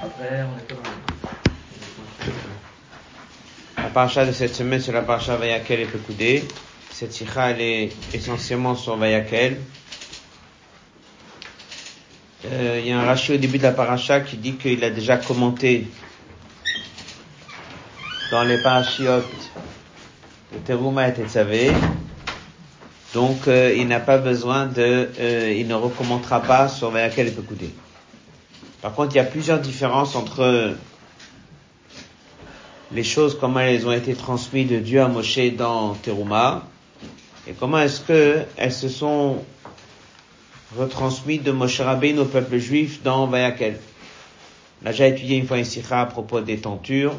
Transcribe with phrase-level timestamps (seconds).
[0.00, 0.76] Après, on est
[3.76, 6.44] La paracha de cette semaine, c'est la paracha Vayakel et Pekoudé.
[6.90, 9.58] Cette sikha, elle est essentiellement sur Vayakel.
[12.46, 14.90] Euh, il y a un rachis au début de la paracha qui dit qu'il a
[14.90, 15.88] déjà commenté
[18.30, 19.24] dans les parachiotes
[20.52, 21.72] de Teruma et Tetzavé.
[23.12, 27.32] Donc, euh, il n'a pas besoin de, euh, il ne recommentera pas sur Vayakel et
[27.32, 27.70] Pekoudé.
[28.82, 30.74] Par contre, il y a plusieurs différences entre
[32.92, 36.66] les choses, comment elles ont été transmises de Dieu à Moshe dans Teruma,
[37.46, 39.44] et comment est-ce que elles se sont
[40.76, 43.78] retransmises de Moshe Rabbein au peuple juif dans Vayakel.
[44.82, 47.14] On a déjà étudié une fois une sikha à propos des tentures.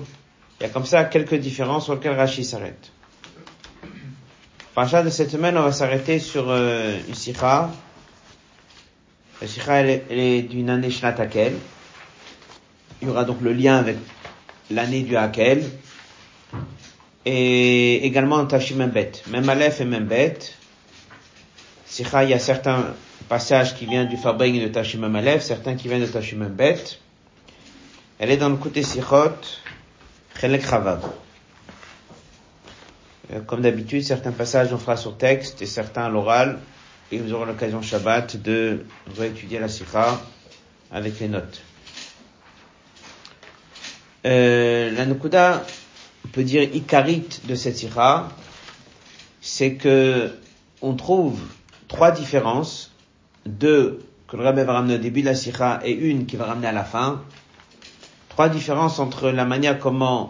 [0.60, 2.92] Il y a comme ça quelques différences sur lesquelles Rashi s'arrête.
[4.74, 7.70] Parachat de cette semaine, on va s'arrêter sur euh, une sikha
[9.42, 11.54] la sikha, elle, est d'une année Shnatakel.
[13.02, 13.98] Il y aura donc le lien avec
[14.70, 15.64] l'année du Hakel.
[17.26, 19.12] Et également Tashimembet.
[19.30, 20.38] Même Aleph et Membet.
[21.88, 22.94] Sikha, il y a certains
[23.28, 26.78] passages qui viennent du Fabring de Tashimem Aleph, certains qui viennent de Tashimembet.
[28.20, 29.36] Elle est dans le côté Sichot,
[30.40, 31.02] Chelek Chavav.
[33.34, 36.60] Euh, comme d'habitude, certains passages on fera sur texte et certains à l'oral
[37.12, 38.86] et vous aurez l'occasion Shabbat de
[39.18, 40.22] réétudier la Sikha
[40.92, 41.62] avec les notes.
[44.26, 45.66] Euh, la Nukuda,
[46.26, 48.30] on peut dire Ikarit de cette Sikha,
[49.42, 50.32] c'est que
[50.82, 51.40] on trouve
[51.88, 52.92] trois différences,
[53.46, 56.46] deux que le Rabbi va ramener au début de la Sikha et une qui va
[56.46, 57.22] ramener à la fin.
[58.30, 60.30] Trois différences entre la manière comment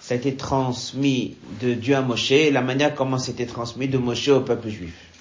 [0.00, 3.98] ça a été transmis de Dieu à Moshe et la manière comment c'était transmis de
[3.98, 5.13] Moshe au peuple juif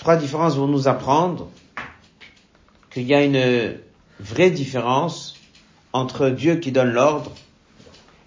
[0.00, 1.48] trois différences vont nous apprendre
[2.90, 3.78] qu'il y a une
[4.18, 5.34] vraie différence
[5.92, 7.32] entre Dieu qui donne l'ordre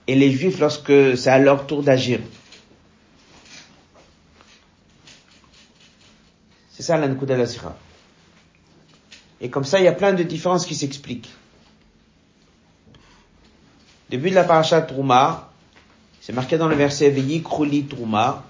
[0.07, 2.19] et les Juifs lorsque c'est à leur tour d'agir.
[6.69, 7.75] C'est ça l'Ankou de la Sira.
[9.41, 11.29] Et comme ça, il y a plein de différences qui s'expliquent.
[14.09, 15.51] Début de la paracha Trouma,
[16.21, 18.43] c'est marqué dans le verset Veyi Kruli Trouma,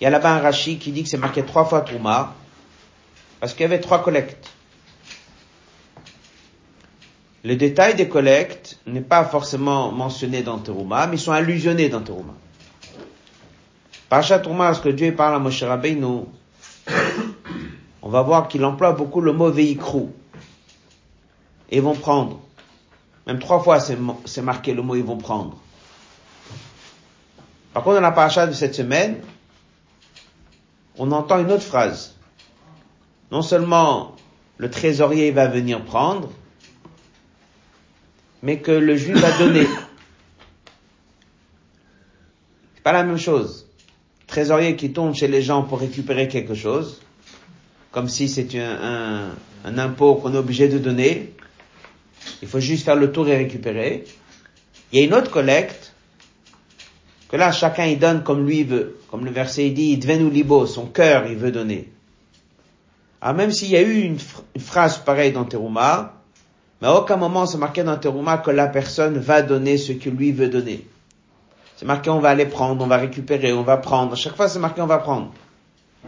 [0.00, 2.34] il y a là-bas un Rashi qui dit que c'est marqué trois fois Trouma,
[3.40, 4.52] parce qu'il y avait trois collectes.
[7.44, 12.00] Le détail des collectes n'est pas forcément mentionné dans Terouma, mais ils sont allusionnés dans
[12.00, 12.34] Terouma.
[14.08, 16.24] Parachat Trouma, lorsque Dieu parle à Moshe Rabbeinu,
[18.02, 20.12] on va voir qu'il emploie beaucoup le mot véhicrou.
[21.70, 22.40] Et ils vont prendre.
[23.26, 25.56] Même trois fois c'est marqué le mot ils vont prendre.
[27.72, 29.20] Par contre, dans la paracha de cette semaine,
[30.98, 32.14] on entend une autre phrase.
[33.30, 34.14] Non seulement
[34.58, 36.30] le trésorier va venir prendre,
[38.42, 39.66] mais que le juif va donner.
[42.74, 43.66] C'est pas la même chose.
[44.26, 47.00] Trésorier qui tombe chez les gens pour récupérer quelque chose,
[47.90, 49.30] comme si c'est un,
[49.64, 51.32] un impôt qu'on est obligé de donner.
[52.42, 54.04] Il faut juste faire le tour et récupérer.
[54.92, 55.85] Il y a une autre collecte
[57.28, 58.98] que là, chacun il donne comme lui veut.
[59.10, 61.90] Comme le verset dit, devenu libo, son cœur il veut donner.
[63.20, 64.18] Alors même s'il y a eu une,
[64.60, 66.12] phrase pareille dans Teruma,
[66.80, 70.10] mais à aucun moment c'est marqué dans Teruma que la personne va donner ce que
[70.10, 70.86] lui veut donner.
[71.76, 74.12] C'est marqué on va aller prendre, on va récupérer, on va prendre.
[74.12, 75.32] À chaque fois c'est marqué on va prendre.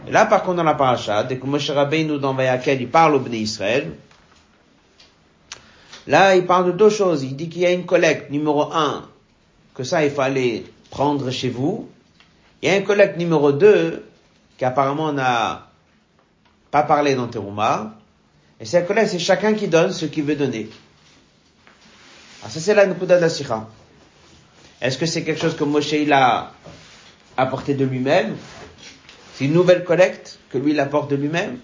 [0.07, 3.15] Et là par contre dans la paracha, dès que Moshe Rabbeinu dans Vayakel, il parle
[3.15, 3.91] au Bnei Israël,
[6.07, 7.23] là il parle de deux choses.
[7.23, 9.03] Il dit qu'il y a une collecte, numéro un,
[9.73, 11.89] que ça il faut aller prendre chez vous.
[12.61, 14.05] Il y a un collecte numéro 2
[14.57, 15.69] qui apparemment n'a
[16.71, 17.95] pas parlé dans Teruma.
[18.59, 20.69] Et cette collecte, c'est chacun qui donne ce qu'il veut donner.
[22.41, 23.19] Alors ça, c'est la Nukuda.
[24.81, 26.53] Est-ce que c'est quelque chose que Moshe il a
[27.37, 28.35] apporté de lui-même?
[29.35, 31.59] C'est une nouvelle collecte que lui il apporte de lui-même?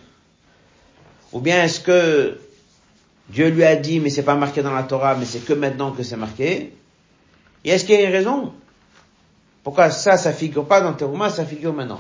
[1.34, 2.40] Ou bien est-ce que
[3.30, 5.92] Dieu lui a dit, mais c'est pas marqué dans la Torah, mais c'est que maintenant
[5.92, 6.74] que c'est marqué?
[7.66, 8.54] Et est-ce qu'il y a une raison?
[9.66, 12.00] Pourquoi ça, ça figure pas dans Teruma, ça figure maintenant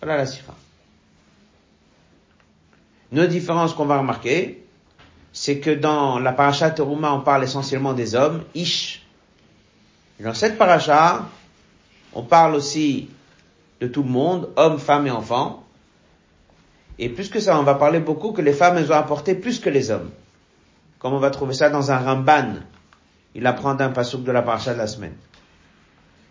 [0.00, 0.54] Voilà la sira.
[3.10, 4.64] Une autre différence qu'on va remarquer,
[5.32, 9.04] c'est que dans la paracha Teruma, on parle essentiellement des hommes, Ish.
[10.20, 11.26] dans cette paracha,
[12.12, 13.10] on parle aussi
[13.80, 15.64] de tout le monde, hommes, femmes et enfants.
[17.00, 19.58] Et plus que ça, on va parler beaucoup que les femmes, elles ont apporté plus
[19.58, 20.12] que les hommes.
[21.00, 22.60] Comme on va trouver ça dans un Ramban.
[23.34, 25.16] Il apprend d'un pasuk de la paracha de la semaine.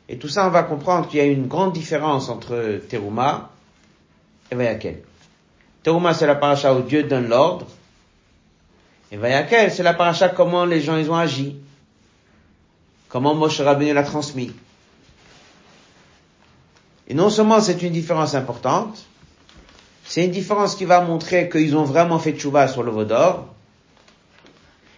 [0.08, 3.50] Et tout ça, on va comprendre qu'il y a une grande différence entre Teruma
[4.52, 5.02] et Vayakel.
[5.84, 7.66] Teruma, c'est la paracha où Dieu donne l'ordre,
[9.12, 11.56] Et Vayakel, c'est la paracha comment les gens ils ont agi.
[13.08, 14.52] Comment Moshe Rabbeinu l'a transmis.
[17.08, 19.06] Et non seulement c'est une différence importante,
[20.04, 23.48] c'est une différence qui va montrer qu'ils ont vraiment fait tchouva sur le Vaudor,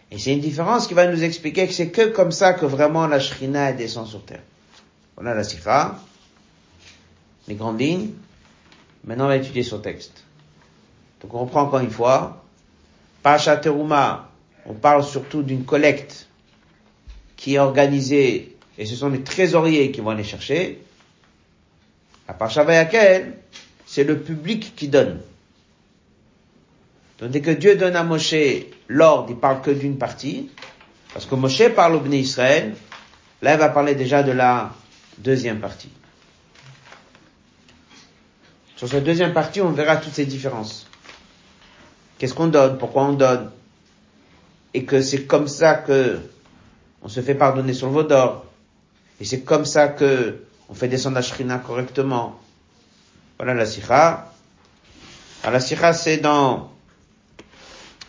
[0.09, 3.07] et c'est une différence qui va nous expliquer que c'est que comme ça que vraiment
[3.07, 4.41] la Shrina descend sur terre.
[5.17, 5.95] Voilà la Sikha,
[7.47, 8.11] les grandes lignes.
[9.03, 10.23] Maintenant, on va étudier son texte.
[11.21, 12.45] Donc, on reprend encore une fois.
[13.23, 14.29] Pacha Teruma,
[14.67, 16.27] on parle surtout d'une collecte
[17.35, 20.83] qui est organisée, et ce sont les trésoriers qui vont aller chercher.
[22.27, 23.33] À Pacha Vayakel,
[23.87, 25.19] c'est le public qui donne.
[27.19, 28.35] Donc, dès que Dieu donne à Moshe
[28.87, 30.51] l'ordre, il parle que d'une partie,
[31.11, 32.75] parce que Moshe parle au Bnei Israël,
[33.41, 34.71] là il va parler déjà de la
[35.17, 35.89] deuxième partie.
[38.75, 40.85] Sur cette deuxième partie, on verra toutes ces différences.
[42.17, 43.51] Qu'est-ce qu'on donne, pourquoi on donne,
[44.73, 46.19] et que c'est comme ça que
[47.01, 48.45] on se fait pardonner sur le Vaudor,
[49.19, 52.39] et c'est comme ça que on fait descendre la Shrina correctement.
[53.37, 54.31] Voilà la Sikha.
[55.43, 56.71] Alors la Sikha, c'est dans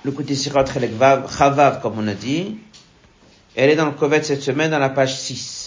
[0.02, 2.58] le côté Sikha Vav, Chavav, comme on a dit.
[3.54, 5.57] Elle est dans le Kovet cette semaine, dans la page 6.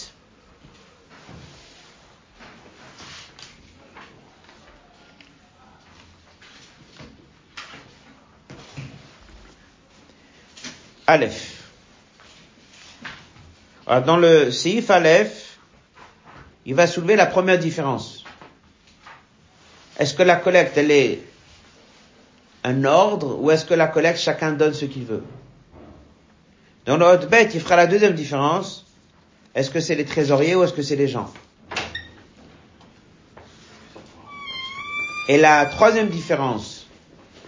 [11.06, 11.62] Aleph.
[13.86, 15.58] Alors, dans le Seif Aleph,
[16.64, 18.24] il va soulever la première différence.
[19.98, 21.20] Est-ce que la collecte, elle est
[22.64, 25.24] un ordre ou est-ce que la collecte, chacun donne ce qu'il veut?
[26.86, 28.86] Dans le haute bête, il fera la deuxième différence.
[29.54, 31.30] Est-ce que c'est les trésoriers ou est-ce que c'est les gens?
[35.28, 36.86] Et la troisième différence,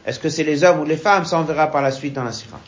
[0.07, 1.25] est-ce que c'est les hommes ou les femmes?
[1.25, 2.61] Ça, on verra par la suite dans la sira.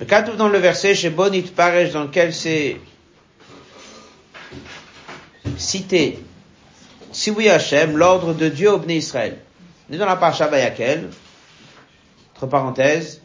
[0.00, 2.76] Le dans le verset chez Bonit Paresh dans lequel c'est
[5.56, 6.20] cité
[7.10, 9.38] si oui Hachem, l'ordre de Dieu au Bnei Israël.
[9.90, 11.08] On dans la Parasha Bayakel,
[12.36, 13.22] entre parenthèses,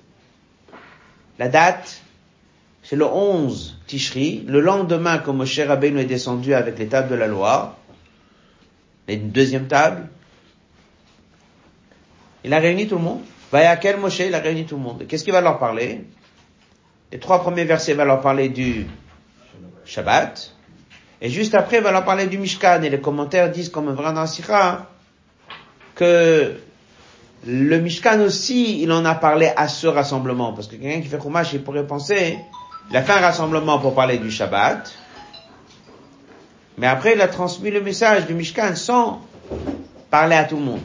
[1.37, 2.01] la date,
[2.81, 7.15] c'est le 11 Tishri, le lendemain que Moshe Rabbeinu est descendu avec les tables de
[7.15, 7.77] la loi,
[9.07, 10.07] une deuxième table,
[12.45, 13.21] il a réuni tout le monde.
[13.51, 15.05] Bayakel Moshe, il a réuni tout le monde.
[15.07, 16.05] Qu'est-ce qu'il va leur parler?
[17.13, 18.87] Les trois premiers versets vont leur parler du
[19.85, 20.51] Shabbat.
[21.21, 22.81] Et juste après, va leur parler du Mishkan.
[22.81, 24.87] Et les commentaires disent, comme un vrai Sikha,
[25.93, 26.55] que
[27.45, 30.53] le Mishkan aussi, il en a parlé à ce rassemblement.
[30.53, 32.39] Parce que quelqu'un qui fait Chumash, il pourrait penser,
[32.89, 34.91] il a fait un rassemblement pour parler du Shabbat.
[36.79, 39.21] Mais après, il a transmis le message du Mishkan sans
[40.09, 40.81] parler à tout le monde.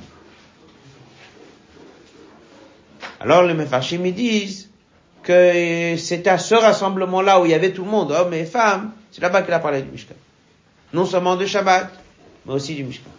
[3.19, 4.68] Alors les Mefarshim, ils disent,
[5.29, 8.93] que c'était à ce rassemblement-là où il y avait tout le monde, hommes et femmes,
[9.11, 10.15] c'est là-bas qu'il a parlé du Mishkan.
[10.95, 11.91] Non seulement de Shabbat,
[12.47, 13.11] mais aussi du Mishkan.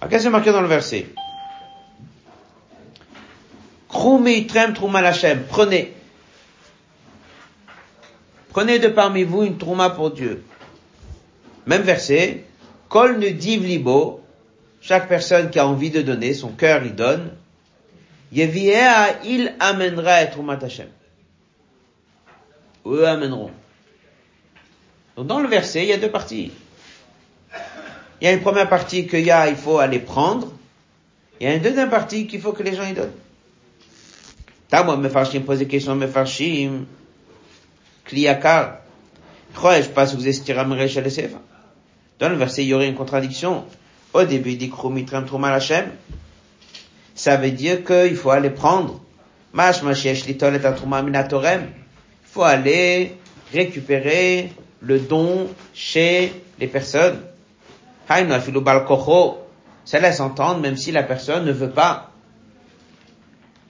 [0.00, 1.06] Alors, qu'est-ce qui est marqué dans le verset?
[5.50, 5.92] Prenez.
[8.48, 10.42] Prenez de parmi vous une trouma pour Dieu.
[11.66, 12.44] Même verset.
[12.88, 14.22] Kol ne div libo.
[14.80, 17.32] Chaque personne qui a envie de donner, son cœur il donne
[18.32, 20.88] il amènera et Trumat Hashem.
[22.86, 23.50] Eux amèneront.
[25.16, 26.52] Donc dans le verset, il y a deux parties.
[28.20, 30.52] Il y a une première partie qu'il y a, il faut aller prendre.
[31.40, 33.12] Il y a une deuxième partie qu'il faut que les gens y donnent.
[34.68, 36.86] T'as moi, Mefarshim pose des questions, Mefarshim.
[38.04, 38.80] Kliyakar.
[39.54, 40.64] Je pas si vous estirez
[42.18, 43.64] Dans le verset, il y aurait une contradiction.
[44.12, 45.90] Au début, il dit Krumitram Trumal Hashem
[47.16, 49.00] ça veut dire qu'il faut aller prendre.
[49.54, 49.62] Il
[52.30, 53.16] faut aller
[53.52, 57.20] récupérer le don chez les personnes.
[58.06, 62.10] Ça laisse entendre même si la personne ne veut pas.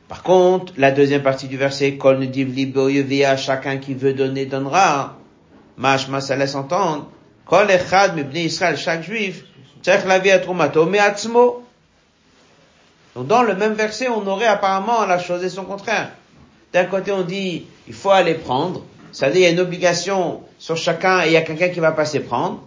[0.08, 2.28] Par contre, la deuxième partie du verset, Kol
[3.36, 5.16] chacun qui veut donner donnera.
[5.76, 7.10] Mashma, ça laisse entendre.
[7.44, 9.44] Kol echad Israël, chaque juif,
[9.86, 11.65] la vie atzmo.
[13.16, 16.10] Donc dans le même verset, on aurait apparemment la chose et son contraire.
[16.74, 18.84] D'un côté, on dit, il faut aller prendre.
[19.10, 21.70] Ça veut dire, il y a une obligation sur chacun et il y a quelqu'un
[21.70, 22.62] qui va passer prendre.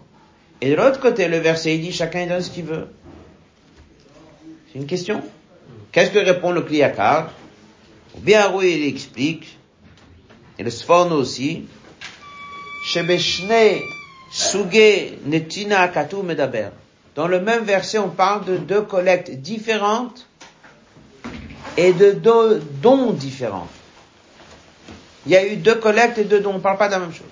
[0.59, 2.87] Et de l'autre côté, le verset, il dit, chacun donne ce qu'il veut.
[4.73, 5.21] C'est une question.
[5.91, 7.29] Qu'est-ce que répond le Kliyakar
[8.17, 9.55] Bien oui, il explique,
[10.57, 11.67] et le Sforno aussi,
[12.87, 15.91] Suge Netina
[16.23, 16.69] Medaber.
[17.13, 20.25] Dans le même verset, on parle de deux collectes différentes
[21.79, 23.67] et de do- dons différents.
[25.25, 26.99] Il y a eu deux collectes et deux dons, on ne parle pas de la
[26.99, 27.25] même chose.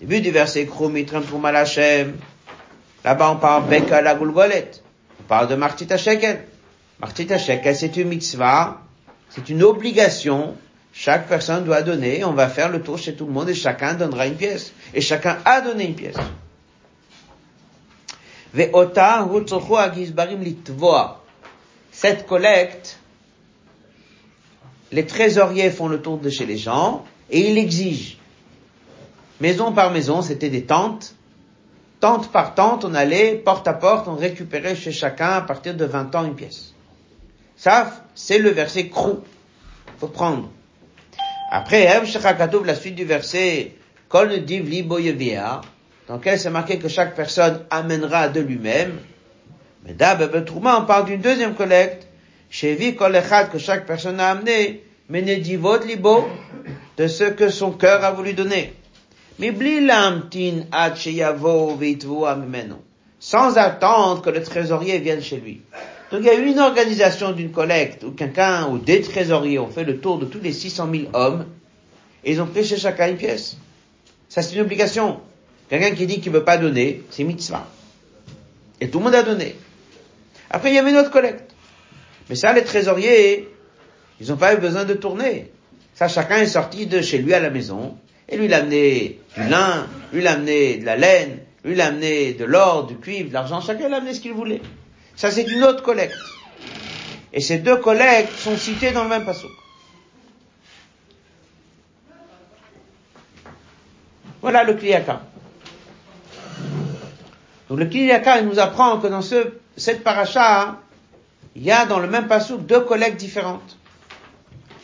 [0.00, 2.16] Début du verset Krumitram Trumal Hashem.
[3.04, 4.70] Là-bas, on parle Beka la Gulgolet.
[5.20, 6.44] On parle de Martita Shekel.
[7.00, 8.80] Martita Shekel, c'est une mitzvah,
[9.30, 10.56] c'est une obligation.
[10.92, 13.94] Chaque personne doit donner, on va faire le tour chez tout le monde et chacun
[13.94, 14.72] donnera une pièce.
[14.94, 16.16] Et chacun a donné une pièce.
[21.92, 22.98] Cette collecte,
[24.92, 28.18] les trésoriers font le tour de chez les gens et ils exigent.
[29.40, 31.14] Maison par maison, c'était des tentes.
[32.00, 35.84] Tente par tente, on allait porte à porte, on récupérait chez chacun à partir de
[35.84, 36.74] 20 ans une pièce.
[37.56, 39.20] Ça, c'est le verset crou.
[39.98, 40.50] Faut prendre.
[41.50, 43.72] Après, Shechakatov, la suite du verset,
[44.08, 44.28] Kol
[46.08, 48.98] dans lequel c'est marqué que chaque personne amènera de lui-même.
[49.84, 49.94] Mais
[50.44, 52.05] Trouma, on parle d'une deuxième collecte.
[52.58, 56.26] Chevi Kol Echad, que chaque personne a amené, Menedivot Libo,
[56.96, 58.72] de ce que son cœur a voulu donner.
[63.20, 65.60] Sans attendre que le trésorier vienne chez lui.
[66.10, 69.68] Donc il y a eu une organisation d'une collecte où quelqu'un ou des trésoriers ont
[69.68, 71.44] fait le tour de tous les 600 000 hommes
[72.24, 73.58] et ils ont pris chez chacun une pièce.
[74.30, 75.20] Ça c'est une obligation.
[75.68, 77.66] Quelqu'un qui dit qu'il ne veut pas donner, c'est mitzvah.
[78.80, 79.56] Et tout le monde a donné.
[80.48, 81.45] Après il y avait une autre collecte.
[82.28, 83.48] Mais ça les trésoriers,
[84.20, 85.50] ils n'ont pas eu besoin de tourner.
[85.94, 87.96] Ça chacun est sorti de chez lui à la maison
[88.28, 91.74] et lui il a amené du lin, lui il a amené de la laine, lui
[91.74, 94.32] il a amené de l'or, du cuivre, de l'argent, chacun il a amené ce qu'il
[94.32, 94.60] voulait.
[95.16, 96.14] Ça, c'est une autre collecte.
[97.32, 99.50] Et ces deux collectes sont citées dans le même passage.
[104.42, 105.22] Voilà le Kliyaka.
[107.68, 110.80] Donc le Kliyaka, il nous apprend que dans ce, cette paracha,
[111.56, 113.78] il y a dans le même passage deux collectes différentes.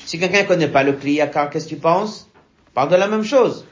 [0.07, 2.29] Si quelqu'un ne connaît pas le Kliyaka, qu'est-ce qu'il pense
[2.73, 3.67] Parle de la même chose.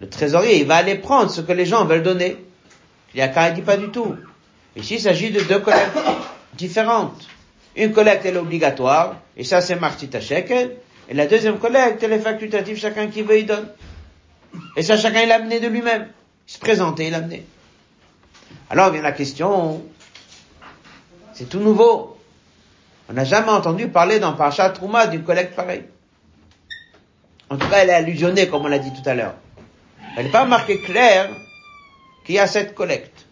[0.00, 2.38] Le trésorier, il va aller prendre ce que les gens veulent donner.
[3.10, 4.16] Kliyaka, il dit pas du tout.
[4.74, 5.98] Ici, il s'agit de deux collectes
[6.54, 7.28] différentes.
[7.76, 10.76] Une collecte, elle est obligatoire, et ça, c'est Martita Shekel.
[11.10, 13.68] Et la deuxième collecte, elle est facultative, chacun qui veut, il donne.
[14.76, 16.08] Et ça, chacun, il l'a amené de lui-même.
[16.48, 17.44] Il se présentait, il l'a amené.
[18.70, 19.84] Alors vient la question,
[21.36, 22.16] c'est tout nouveau.
[23.08, 25.84] On n'a jamais entendu parler dans Parashat Trouma d'une collecte pareille.
[27.50, 29.34] En tout cas, elle est allusionnée, comme on l'a dit tout à l'heure.
[30.16, 31.28] Elle n'est pas marquée claire
[32.24, 33.26] qu'il y a cette collecte.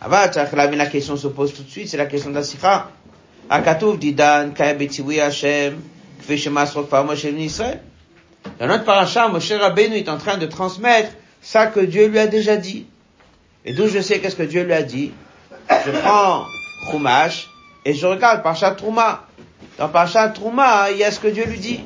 [0.00, 0.22] Avant,
[0.72, 2.36] la question se pose tout de suite, c'est la question de
[7.04, 7.26] Moshe.
[8.58, 11.10] Dans notre paracha, Moshe Rabbeinu est en train de transmettre
[11.42, 12.86] ça que Dieu lui a déjà dit.
[13.64, 15.12] Et d'où je sais qu'est-ce que Dieu lui a dit?
[15.68, 16.44] Je prends
[16.90, 17.48] Chumash
[17.84, 19.26] et je regarde Parashat Trouma.
[19.78, 21.80] Dans Parashat Trouma, il y a ce que Dieu lui dit.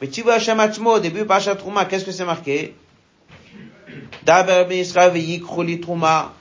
[0.00, 2.74] Mais tu vois Hashem au début Parashat Trouma, qu'est-ce que c'est marqué?
[4.24, 4.84] Daber ben
[5.80, 6.32] Trouma.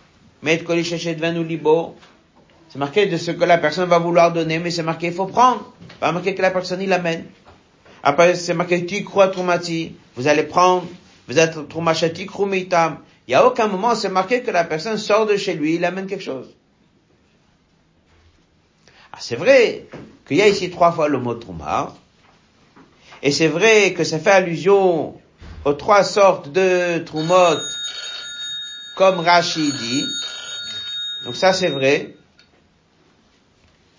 [2.69, 5.25] C'est marqué de ce que la personne va vouloir donner, mais c'est marqué il faut
[5.25, 5.71] prendre.
[5.99, 7.25] Pas marqué que la personne il amène.
[8.03, 10.87] Après c'est marqué tu crois troumati, vous allez prendre,
[11.27, 12.97] vous êtes troumachati krumitam.
[13.27, 15.85] Il y a aucun moment c'est marqué que la personne sort de chez lui, il
[15.85, 16.55] amène quelque chose.
[19.13, 19.87] Ah, c'est vrai
[20.27, 21.93] qu'il y a ici trois fois le mot trouma.
[23.21, 25.19] Et c'est vrai que ça fait allusion
[25.65, 27.59] aux trois sortes de troumot,
[28.95, 30.05] comme Rashi dit.
[31.25, 32.15] Donc ça c'est vrai.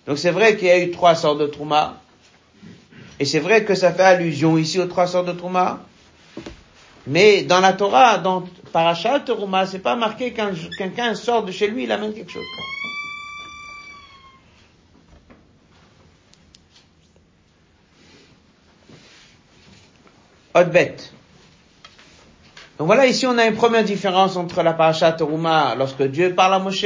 [0.07, 2.01] Donc c'est vrai qu'il y a eu trois sortes de trouma.
[3.19, 5.79] Et c'est vrai que ça fait allusion ici aux trois sortes de trouma.
[7.05, 11.67] Mais dans la Torah, dans Parashat Trouma, c'est pas marqué quand quelqu'un sort de chez
[11.67, 12.43] lui, il amène quelque chose.
[20.53, 21.11] Bête.
[22.77, 26.53] Donc voilà, ici on a une première différence entre la paracha Teruma lorsque Dieu parle
[26.53, 26.85] à Moshe,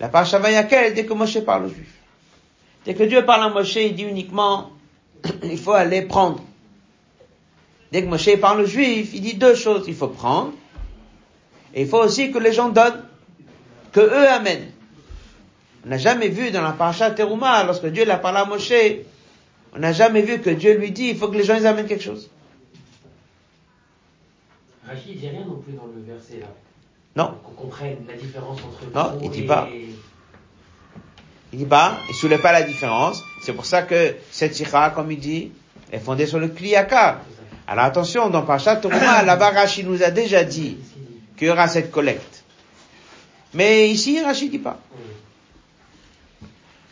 [0.00, 1.98] la paracha Vayakel dès que Moshe parle aux Juifs.
[2.84, 4.70] Dès que Dieu parle à Moshe, il dit uniquement,
[5.42, 6.42] il faut aller prendre.
[7.92, 10.52] Dès que Moshe parle aux Juifs, il dit deux choses, il faut prendre,
[11.74, 13.04] et il faut aussi que les gens donnent,
[13.92, 14.70] que eux amènent.
[15.84, 18.72] On n'a jamais vu dans la paracha Teruma, lorsque Dieu l'a parlé à Moshe,
[19.74, 21.86] on n'a jamais vu que Dieu lui dit, il faut que les gens ils amènent
[21.86, 22.28] quelque chose.
[24.86, 26.46] Rachid dit rien non plus dans le verset là.
[27.16, 27.34] Non.
[27.44, 29.68] Qu'on comprenne la différence entre Non, il dit et- pas.
[31.52, 33.22] Il dit pas, il soulève pas la différence.
[33.42, 35.50] C'est pour ça que cette sikha, comme il dit,
[35.90, 37.20] est fondée sur le kliyaka.
[37.66, 40.76] Alors attention, dans Parashat Teruma, là-bas, Rachid nous a déjà dit
[41.36, 42.44] qu'il y aura cette collecte.
[43.54, 44.78] Mais ici, Rachid dit pas.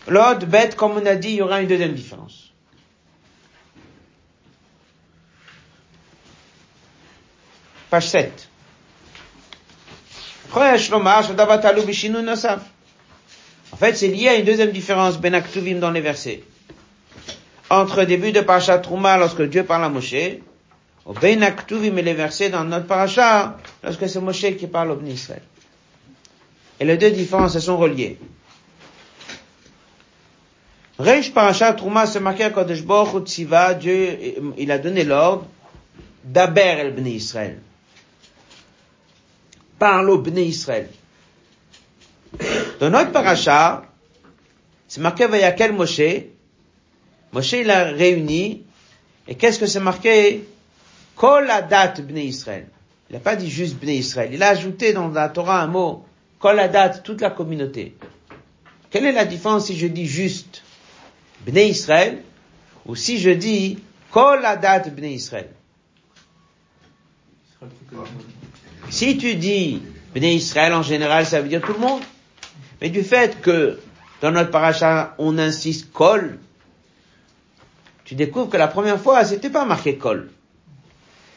[0.08, 2.47] L'autre bête, comme on a dit, il y aura une deuxième différence.
[7.90, 8.48] Page 7.
[13.70, 16.42] En fait, c'est lié à une deuxième différence, Ben Aktuvim, dans les versets.
[17.70, 20.14] Entre début de Parashat Trouma, lorsque Dieu parle à Moshe,
[21.04, 24.96] au Ben Aktuvim et les versets dans notre Parashat, lorsque c'est Moshe qui parle au
[24.96, 25.42] Ben Israël.
[26.80, 28.18] Et les deux différences, elles sont reliées.
[30.98, 33.24] Reish Parashat Trouma, c'est marqué à Kodesh Baruch
[33.78, 34.18] Dieu,
[34.56, 35.46] il a donné l'ordre
[36.24, 37.58] d'Aber el Bnei Israël.
[39.78, 40.88] Parle au Bnei Israël.
[42.80, 43.84] Dans notre paracha,
[44.86, 46.24] c'est marqué Vayakel Moshe.
[47.32, 48.64] Moshe, il a réuni.
[49.26, 50.48] Et qu'est-ce que c'est marqué?
[51.14, 52.66] Kol Adat Bnei Israël.
[53.10, 54.30] Il n'a pas dit juste Bnei Israël.
[54.32, 56.04] Il a ajouté dans la Torah un mot.
[56.38, 57.96] Kol Adat, toute la communauté.
[58.90, 60.62] Quelle est la différence si je dis juste
[61.46, 62.22] Bnei Israël
[62.86, 63.78] ou si je dis
[64.10, 65.50] Kol Adat Bnei Israël?
[68.90, 69.82] Si tu dis
[70.14, 72.02] Bnei Israël en général, ça veut dire tout le monde.
[72.80, 73.78] Mais du fait que
[74.20, 76.38] dans notre paracha, on insiste Kol,
[78.04, 80.30] tu découvres que la première fois, c'était pas marqué Kol.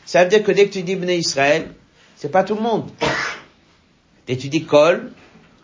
[0.05, 1.71] Ça veut dire que dès que tu dis Bnei Israël,
[2.15, 2.89] c'est pas tout le monde.
[4.25, 5.11] Dès que tu dis Kol,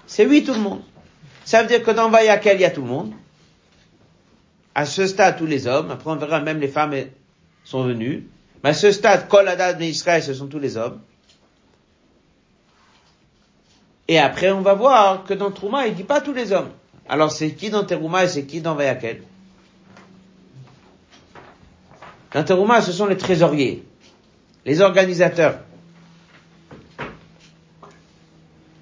[0.05, 0.81] c'est oui tout le monde.
[1.45, 3.13] Ça veut dire que dans Vayakel, il y a tout le monde.
[4.75, 5.91] À ce stade, tous les hommes.
[5.91, 6.93] Après, on verra même les femmes
[7.63, 8.27] sont venues.
[8.63, 10.99] Mais à ce stade, Kol Adad Israël, ce sont tous les hommes.
[14.07, 16.69] Et après, on va voir que dans Trouma, il dit pas tous les hommes.
[17.09, 19.23] Alors, c'est qui dans Terouma et c'est qui dans Vayakel?
[22.33, 23.83] Dans Terouma, ce sont les trésoriers,
[24.65, 25.59] les organisateurs.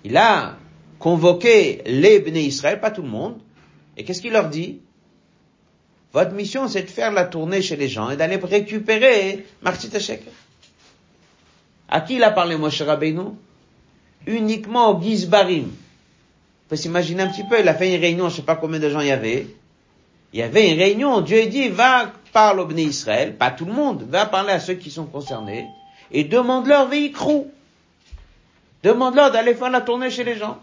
[0.03, 0.55] Il a
[0.99, 3.37] convoqué les Bnei Israël, pas tout le monde.
[3.97, 4.81] Et qu'est-ce qu'il leur dit?
[6.13, 9.91] Votre mission, c'est de faire la tournée chez les gens et d'aller récupérer Martit
[11.89, 13.31] À qui il a parlé, Moshe Rabbeinu?
[14.25, 15.65] Uniquement au Gizbarim.
[15.65, 18.79] On peut s'imaginer un petit peu, il a fait une réunion, je sais pas combien
[18.79, 19.47] de gens il y avait.
[20.33, 23.65] Il y avait une réunion, Dieu a dit, va parler au Bnei Israël, pas tout
[23.65, 25.65] le monde, va parler à ceux qui sont concernés,
[26.11, 27.51] et demande-leur véhicrou.
[28.83, 30.59] Demande-leur d'aller faire la tournée chez les gens.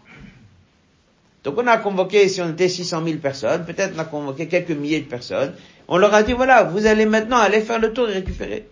[1.45, 4.71] Donc on a convoqué, si on était 600 000 personnes, peut-être on a convoqué quelques
[4.71, 5.55] milliers de personnes,
[5.89, 8.69] on leur a dit, voilà, vous allez maintenant aller faire le tour et récupérer.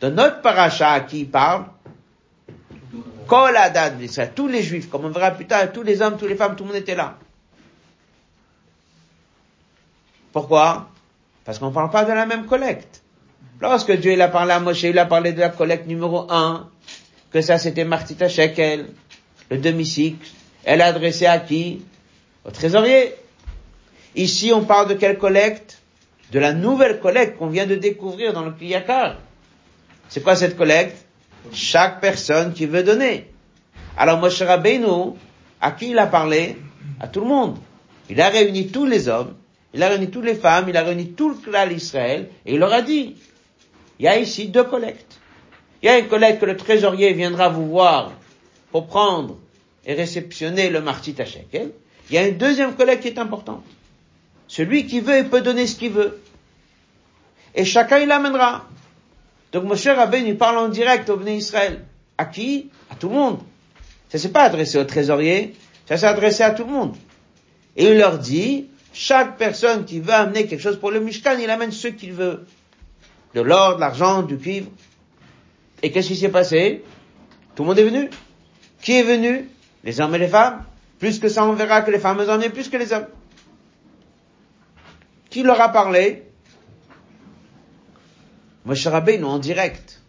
[0.00, 1.66] Dans notre paracha qui parle,
[3.32, 3.94] Kol Adad
[4.34, 6.64] tous les juifs, comme on verra plus tard, tous les hommes, toutes les femmes, tout
[6.64, 7.16] le monde était là.
[10.32, 10.90] Pourquoi?
[11.42, 13.02] Parce qu'on ne parle pas de la même collecte.
[13.58, 16.68] Lorsque Dieu il a parlé à Moshe, il a parlé de la collecte numéro un,
[17.30, 18.90] que ça c'était Martita Shekel,
[19.50, 20.28] le demi-cycle.
[20.64, 21.86] Elle a adressé à qui?
[22.44, 23.14] Au trésorier.
[24.14, 25.80] Ici, on parle de quelle collecte?
[26.32, 29.16] De la nouvelle collecte qu'on vient de découvrir dans le Kliyakar.
[30.10, 31.06] C'est quoi cette collecte?
[31.52, 33.30] Chaque personne qui veut donner.
[33.96, 35.14] Alors Moshe Rabbeinu,
[35.60, 36.56] à qui il a parlé?
[37.00, 37.58] À tout le monde.
[38.08, 39.34] Il a réuni tous les hommes,
[39.74, 42.58] il a réuni toutes les femmes, il a réuni tout le clan d'Israël, et il
[42.58, 43.16] leur a dit,
[43.98, 45.20] il y a ici deux collectes.
[45.82, 48.12] Il y a une collecte que le trésorier viendra vous voir
[48.70, 49.38] pour prendre
[49.84, 51.72] et réceptionner le martit à shekel.
[52.08, 53.64] Il y a une deuxième collecte qui est importante.
[54.48, 56.20] Celui qui veut, il peut donner ce qu'il veut.
[57.54, 58.66] Et chacun il l'amènera.
[59.52, 61.84] Donc Moshe Rabbein, il parle en direct au Bnei Israël.
[62.16, 62.70] À qui?
[62.90, 63.38] À tout le monde.
[64.08, 65.54] Ça s'est pas adressé au trésorier,
[65.86, 66.96] ça s'est adressé à tout le monde.
[67.76, 71.48] Et il leur dit, chaque personne qui veut amener quelque chose pour le Mishkan, il
[71.48, 72.46] amène ce qu'il veut.
[73.34, 74.70] De l'or, de l'argent, du cuivre.
[75.82, 76.84] Et qu'est-ce qui s'est passé?
[77.54, 78.10] Tout le monde est venu.
[78.82, 79.48] Qui est venu?
[79.84, 80.64] Les hommes et les femmes.
[80.98, 83.06] Plus que ça, on verra que les femmes en ont plus que les hommes.
[85.30, 86.24] Qui leur a parlé?
[88.64, 90.00] Moshe Rabbeinu en direct.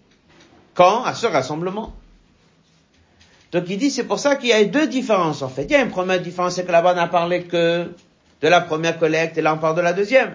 [0.73, 1.03] Quand?
[1.03, 1.93] À ce rassemblement.
[3.51, 5.63] Donc il dit, c'est pour ça qu'il y a deux différences en fait.
[5.65, 7.91] Il y a une première différence, c'est que là-bas on n'a parlé que
[8.41, 10.33] de la première collecte et là on parle de la deuxième.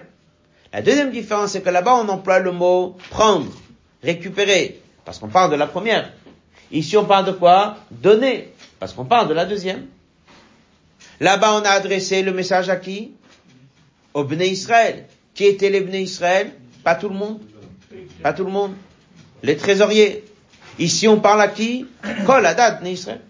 [0.71, 3.51] La deuxième différence, c'est que là-bas on emploie le mot prendre,
[4.03, 6.13] récupérer, parce qu'on parle de la première.
[6.71, 9.87] Ici on parle de quoi Donner, parce qu'on parle de la deuxième.
[11.19, 13.11] Là-bas on a adressé le message à qui?
[14.13, 15.07] Au Bnei Israël.
[15.33, 16.53] Qui étaient les Bnei Israël?
[16.83, 17.41] Pas tout le monde.
[18.21, 18.73] Pas tout le monde.
[19.43, 20.23] Les trésoriers.
[20.77, 21.85] Ici, on parle à qui?
[22.25, 23.21] Kol Adad Israël.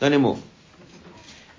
[0.00, 0.36] Donnez-moi.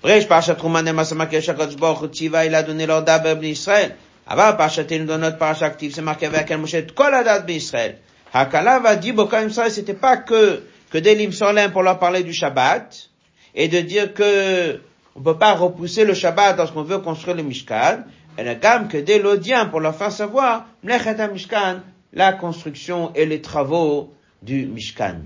[0.02, 3.96] Brèche, Parashat Truman Nemasamake Shakadosh Baruch Tziva, il a donné l'ordre Ben Israël.
[4.26, 7.12] Avant, Parashatenu dans notre parashat actif, c'est marqué avec un Moshe Kol
[7.46, 7.98] Ben Israël.
[8.32, 11.32] Hakala va dire, Bokam Israël, c'était pas que, que des limes
[11.72, 13.10] pour leur parler du Shabbat,
[13.54, 14.80] et de dire que
[15.14, 18.04] on peut pas repousser le Shabbat lorsqu'on veut construire le Mishkan,
[18.38, 21.80] et la gamme que dès l'Odien pour leur faire savoir, Mishkan,
[22.12, 25.20] la construction et les travaux du Mishkan.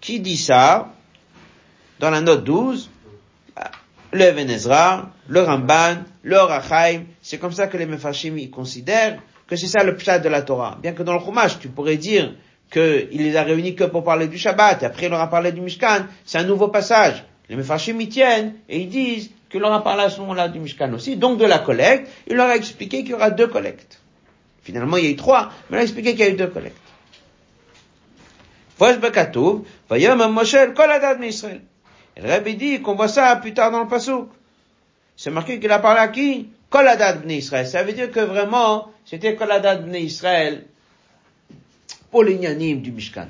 [0.00, 0.92] Qui dit ça?
[1.98, 2.90] Dans la note 12,
[4.12, 9.56] le Venezra, le Ramban, le Rachaim, c'est comme ça que les Mefarshim ils considèrent que
[9.56, 10.78] c'est ça le pshat de la Torah.
[10.80, 12.34] Bien que dans le Chumash, tu pourrais dire
[12.70, 15.52] qu'il les a réunis que pour parler du Shabbat, et après il leur a parlé
[15.52, 17.24] du Mishkan, c'est un nouveau passage.
[17.48, 20.60] Les Mefarshim y tiennent, et ils disent qu'il leur a parlé à ce moment-là du
[20.60, 24.00] Mishkan aussi, donc de la collecte, il leur a expliqué qu'il y aura deux collectes.
[24.62, 26.46] Finalement, il y a eu trois, mais il a expliqué qu'il y a eu deux
[26.46, 26.76] collectes.
[32.16, 34.30] Et le Rabbi dit qu'on voit ça plus tard dans le Passouk.
[35.16, 36.48] C'est marqué qu'il a parlé à qui?
[36.70, 37.66] Koladat Bnei Israël.
[37.66, 40.64] Ça veut dire que vraiment, c'était Koladat Bnei Israël
[42.10, 43.26] pour l'ignanim du Mishkan.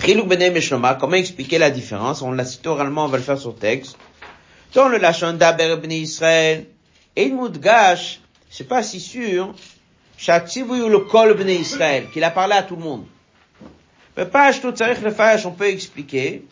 [0.00, 0.52] Bnei
[1.00, 2.22] comment expliquer la différence?
[2.22, 3.96] On l'a cité oralement, on va le faire sur texte.
[4.74, 6.66] Dans le Lachon d'Aber Israël,
[7.14, 7.30] et
[7.60, 9.54] Gash, c'est pas si sûr,
[10.80, 13.06] ou le Kol Israël, qu'il a parlé à tout le monde.
[14.16, 15.10] Mais pas tout le
[15.46, 16.44] on peut expliquer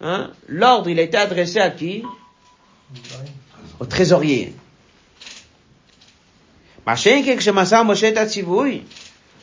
[0.00, 0.30] Hein?
[0.48, 2.02] L'ordre, il a été adressé à qui?
[3.80, 4.54] Au trésorier.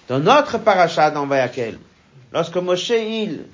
[0.08, 1.80] Dans notre parachat dans Vayakel,
[2.32, 3.46] lorsque Moshe il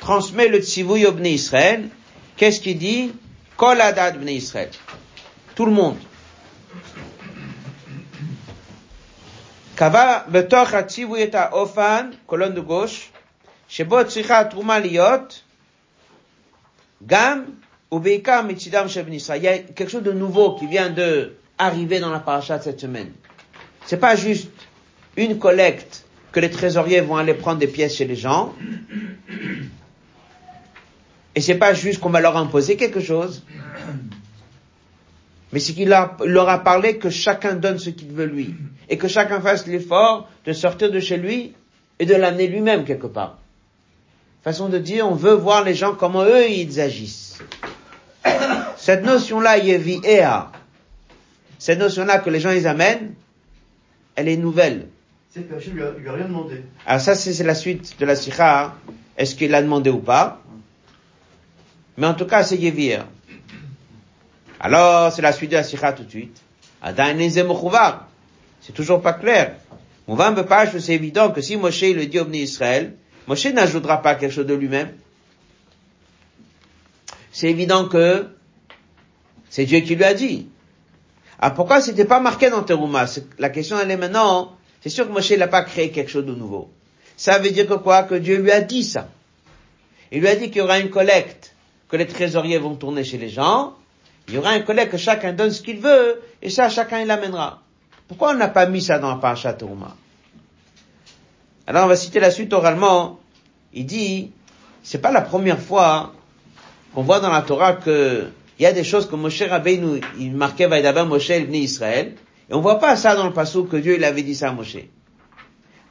[0.00, 1.88] transmet le tzivouy au Bnei Israël,
[2.36, 3.12] qu'est-ce qu'il dit
[3.56, 4.70] Kol adad Bnei Israël.
[5.54, 5.98] Tout le monde.
[9.76, 13.10] קבע בתוך הציווי את האופן, colonne de gauche,
[13.68, 15.42] שבו צריכה התרומה להיות
[17.06, 17.44] גם
[17.92, 19.40] ובעיקר מצידם של בני ישראל.
[19.40, 22.62] Il y a quelque chose de nouveau qui vient de arriver dans la paracha de
[22.64, 23.12] cette semaine.
[23.86, 24.50] C'est pas juste
[25.16, 28.54] une collecte que les trésoriers vont aller prendre des pièces chez les gens.
[31.35, 33.43] et c'est pas juste qu'on va leur imposer quelque chose.
[35.53, 38.55] Mais c'est qu'il leur a parlé que chacun donne ce qu'il veut lui.
[38.89, 41.53] Et que chacun fasse l'effort de sortir de chez lui
[41.99, 43.37] et de l'amener lui-même quelque part.
[44.43, 47.37] Façon de dire, on veut voir les gens comment eux ils agissent.
[48.77, 50.51] Cette notion-là, Ea,
[51.59, 53.13] cette notion-là que les gens ils amènent,
[54.15, 54.87] elle est nouvelle.
[55.29, 56.63] C'est que lui lui a rien demandé.
[56.85, 58.73] Alors ça, c'est la suite de la sikha.
[59.17, 60.40] Est-ce qu'il a demandé ou pas?
[62.01, 63.05] Mais en tout cas, c'est Yevir.
[64.59, 66.35] Alors, c'est la suite de la sikha tout de suite.
[68.59, 69.57] C'est toujours pas clair.
[70.79, 72.95] c'est évident que si Moshe le dit au Israël,
[73.27, 74.91] Moshe n'ajoutera pas quelque chose de lui-même.
[77.31, 78.25] C'est évident que
[79.51, 80.47] c'est Dieu qui lui a dit.
[81.37, 83.05] Ah, pourquoi c'était pas marqué dans Teruma?
[83.37, 86.33] La question elle est maintenant, c'est sûr que Moshe n'a pas créé quelque chose de
[86.33, 86.71] nouveau.
[87.15, 88.01] Ça veut dire que quoi?
[88.01, 89.07] Que Dieu lui a dit ça.
[90.11, 91.51] Il lui a dit qu'il y aura une collecte,
[91.91, 93.73] que les trésoriers vont tourner chez les gens,
[94.29, 97.07] il y aura un collègue que chacun donne ce qu'il veut, et ça, chacun il
[97.07, 97.61] l'amènera.
[98.07, 99.95] Pourquoi on n'a pas mis ça dans la parasha Touma
[101.67, 103.19] Alors on va citer la suite oralement.
[103.73, 104.31] Il dit,
[104.83, 106.13] c'est pas la première fois
[106.95, 110.33] qu'on voit dans la Torah que il y a des choses que Moshe Rabbeinu, il
[110.33, 112.15] marquait Vaïdaba Moshe venu Israël,
[112.49, 114.51] et on voit pas ça dans le passage que Dieu il avait dit ça à
[114.53, 114.77] Moshe.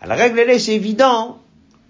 [0.01, 1.41] À la règle, c'est évident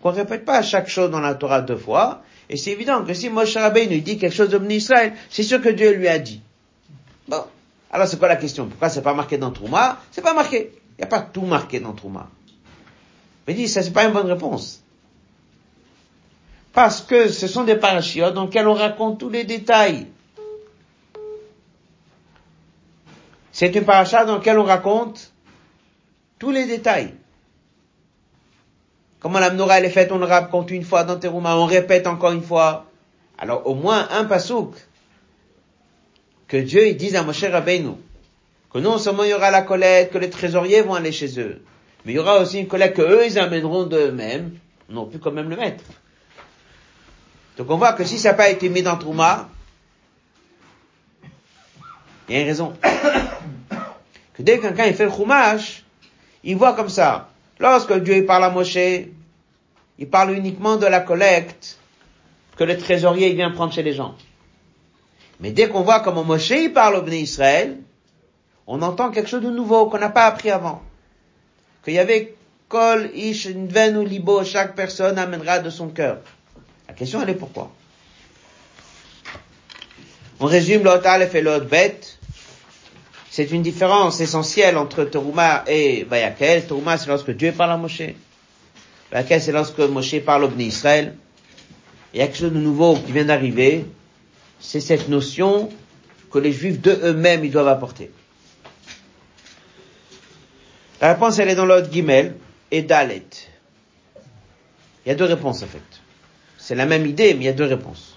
[0.02, 3.30] qu'on répète pas chaque chose dans la Torah deux fois, et c'est évident que si
[3.30, 6.42] Moshe Rabbeinu dit quelque chose de Israël, c'est sûr que Dieu lui a dit.
[7.28, 7.44] Bon.
[7.92, 8.66] Alors c'est quoi la question?
[8.66, 10.00] Pourquoi c'est pas marqué dans Trouma?
[10.10, 10.72] C'est pas marqué.
[10.98, 12.28] Il n'y a pas tout marqué dans Trouma.
[13.46, 14.82] Mais dit, ça c'est pas une bonne réponse.
[16.72, 20.08] Parce que ce sont des parachiotes dans lesquels on raconte tous les détails.
[23.52, 25.32] C'est une paracha dans laquelle on raconte
[26.40, 27.14] tous les détails.
[29.20, 32.06] Comment la menorah elle est faite, on le raconte une fois dans Teruma, on répète
[32.06, 32.86] encore une fois.
[33.38, 34.74] Alors au moins un pasouk
[36.48, 37.92] que Dieu il dise à Moshe Rabbeinu
[38.72, 41.62] que non seulement il y aura la collecte, que les trésoriers vont aller chez eux,
[42.04, 44.52] mais il y aura aussi une collecte que eux ils amèneront d'eux-mêmes,
[44.90, 45.84] on aurait pu quand même le mettre.
[47.56, 49.48] Donc on voit que si ça n'a pas été mis dans Trouma,
[52.28, 52.72] il y a une raison.
[54.34, 55.84] que dès que quelqu'un il fait le chumash,
[56.44, 57.29] il voit comme ça.
[57.60, 59.04] Lorsque Dieu parle à Moshe,
[59.98, 61.78] il parle uniquement de la collecte
[62.56, 64.14] que le trésorier vient prendre chez les gens.
[65.40, 67.78] Mais dès qu'on voit comment Moshe parle au Bnei Israël,
[68.66, 70.82] on entend quelque chose de nouveau qu'on n'a pas appris avant.
[71.84, 72.34] Qu'il y avait
[72.68, 76.18] Kol Ish ou Libo, chaque personne amènera de son cœur.
[76.88, 77.70] La question elle est pourquoi?
[80.38, 82.19] On résume l'autre Aleph et l'autre bête.
[83.40, 86.66] C'est une différence essentielle entre Teruma et Vayakel.
[86.66, 88.02] Teruma, c'est lorsque Dieu parle à Moshe.
[89.10, 91.14] Vayakel, c'est lorsque Moshe parle au Bnei Israël.
[92.12, 93.86] il y a quelque chose de nouveau qui vient d'arriver,
[94.60, 95.70] c'est cette notion
[96.30, 98.10] que les juifs de eux-mêmes, ils doivent apporter.
[101.00, 102.34] La réponse, elle est dans l'ordre Gimel
[102.70, 103.24] et Dalet.
[105.06, 105.80] Il y a deux réponses, en fait.
[106.58, 108.09] C'est la même idée, mais il y a deux réponses.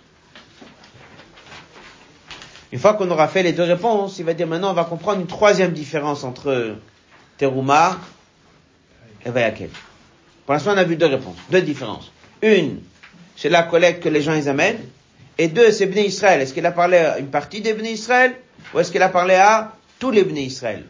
[2.74, 5.22] Une fois qu'on aura fait les deux réponses, il va dire maintenant on va comprendre
[5.22, 6.76] une troisième différence entre
[7.38, 8.00] Teruma
[9.24, 9.70] et Vayakel.
[10.44, 12.12] Pour l'instant, on a vu deux réponses, deux différences.
[12.42, 12.80] Une,
[13.36, 14.80] c'est la collecte que les gens ils amènent.
[15.38, 16.42] Et deux, c'est Bnei Israël.
[16.42, 18.34] Est-ce qu'il a parlé à une partie des Bnei Israël
[18.74, 20.84] ou est-ce qu'il a parlé à tous les Bnei Israël?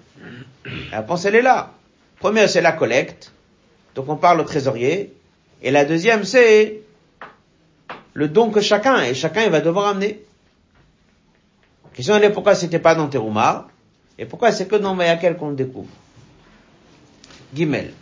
[0.90, 1.74] La réponse, elle est là.
[2.22, 3.34] Première, c'est la collecte.
[3.96, 5.12] Donc on parle au trésorier.
[5.62, 6.80] Et la deuxième, c'est
[8.14, 10.22] le don que chacun, et chacun il va devoir amener.
[11.94, 13.68] La question elle est pourquoi c'était pas dans Terouma,
[14.18, 15.92] et pourquoi c'est que dans Vayakel qu'on le découvre.
[17.54, 17.94] Gimel.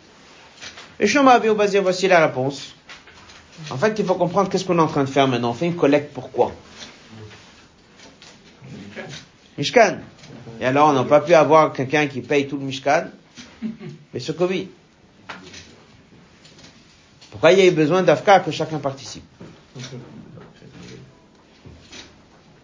[0.97, 2.73] Et Shema basé, voici la réponse.
[3.69, 5.49] En fait, il faut comprendre qu'est-ce qu'on est en train de faire maintenant.
[5.49, 6.53] On fait une collecte pourquoi
[9.57, 9.97] Mishkan.
[10.61, 13.07] Et alors, on n'a pas pu avoir quelqu'un qui paye tout le Mishkan,
[14.13, 14.69] mais ce Covid.
[17.29, 19.25] Pourquoi il y a eu besoin d'Afka que chacun participe?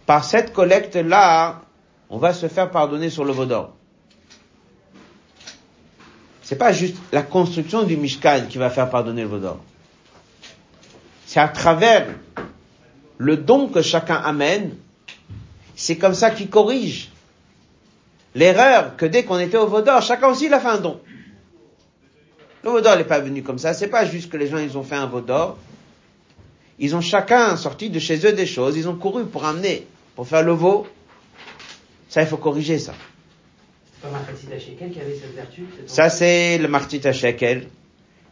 [0.08, 1.62] Par cette collecte-là,
[2.10, 3.76] on va se faire pardonner sur le Vaudor.
[6.42, 9.60] C'est pas juste la construction du Mishkan qui va faire pardonner le Vaudor.
[11.26, 12.08] C'est à travers
[13.18, 14.78] le don que chacun amène,
[15.76, 17.12] c'est comme ça qu'il corrige
[18.34, 21.02] l'erreur que dès qu'on était au Vaudor, chacun aussi il a fait un don.
[22.64, 24.84] Le Vaudor n'est pas venu comme ça, c'est pas juste que les gens ils ont
[24.84, 25.58] fait un Vaudor.
[26.80, 29.86] Ils ont chacun sorti de chez eux des choses, ils ont couru pour amener,
[30.18, 30.88] pour faire le veau.
[32.10, 32.96] Ça, il faut corriger ça.
[33.94, 37.68] C'est pas Martita Shekel qui avait cette vertu cette Ça, c'est le Martita Shekel,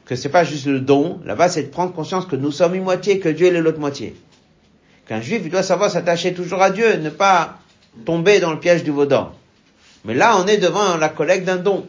[0.06, 1.22] que c'est pas juste le don.
[1.26, 4.16] Là-bas, c'est de prendre conscience que nous sommes une moitié, que Dieu est l'autre moitié.
[5.08, 7.60] Qu'un juif, il doit savoir s'attacher toujours à Dieu, ne pas
[8.04, 9.36] tomber dans le piège du vaudor.
[10.06, 11.86] Mais là, on est devant la collecte d'un don.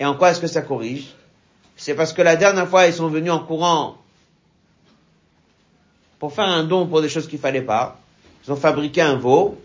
[0.00, 1.14] Et en quoi est-ce que ça corrige?
[1.76, 3.96] C'est parce que la dernière fois, ils sont venus en courant
[6.18, 8.01] pour faire un don pour des choses qu'il fallait pas.
[8.44, 9.58] Ils ont fabriqué un veau.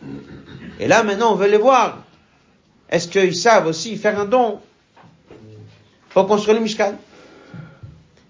[0.80, 2.04] Et là, maintenant, on veut les voir.
[2.90, 4.60] Est-ce qu'ils savent aussi faire un don
[6.10, 6.96] pour construire le Mishkan?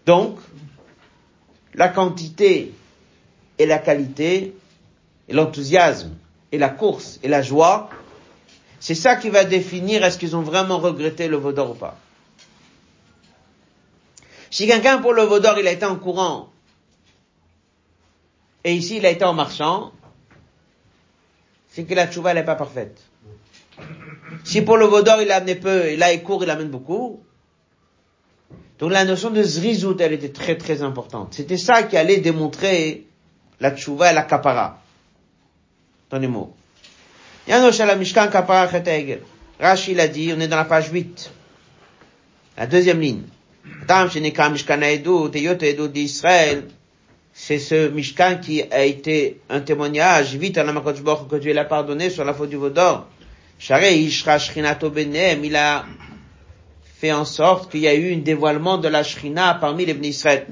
[0.05, 0.39] Donc,
[1.73, 2.73] la quantité
[3.59, 4.55] et la qualité,
[5.27, 6.15] et l'enthousiasme,
[6.51, 7.89] et la course, et la joie,
[8.79, 11.97] c'est ça qui va définir est-ce qu'ils ont vraiment regretté le Vaudor ou pas.
[14.49, 16.49] Si quelqu'un pour le Vaudor, il a été en courant,
[18.63, 19.91] et ici il a été en marchant,
[21.77, 22.99] c'est que la tchouva n'est pas parfaite.
[24.43, 27.21] Si pour le Vaudor il a amené peu, et là il court, il amène beaucoup,
[28.79, 31.35] donc la notion de zrizout, elle était très très importante.
[31.35, 33.05] C'était ça qui allait démontrer
[33.59, 34.81] la tchouva et la kapara.
[36.09, 36.55] Dans les mots.
[37.47, 38.67] Yanosh la Mishkan kapara.
[39.59, 41.31] Rashi l'a dit, on est dans la page 8.
[42.57, 43.21] La deuxième ligne.
[43.87, 44.09] Tam
[44.51, 45.29] Mishkan Haedut
[45.89, 46.63] d'Israël.
[47.39, 51.65] C'est ce Mishkan qui a été un témoignage, vite à la Baruch que Dieu l'a
[51.65, 53.05] pardonné sur la faute du Vaudor.
[53.69, 55.85] Il a
[56.99, 60.47] fait en sorte qu'il y a eu un dévoilement de la Shrina parmi les Israël.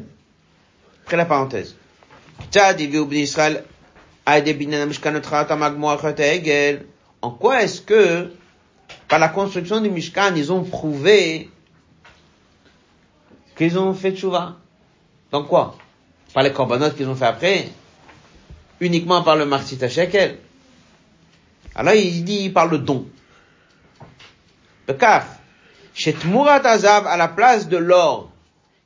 [1.04, 1.76] Après la parenthèse.
[7.21, 8.32] En quoi est-ce que,
[9.08, 11.50] par la construction du Mishkan, ils ont prouvé
[13.58, 14.58] qu'ils ont fait tchouva?
[15.32, 15.76] Donc quoi?
[16.36, 17.69] Par les corbanotes qu'ils ont fait après?
[18.82, 20.38] Uniquement par le Marsita Shekel?
[21.74, 23.08] Alors il dit, il parle de don.
[25.00, 25.26] Car,
[25.93, 28.30] chez Tmurat Azav, à la place de l'or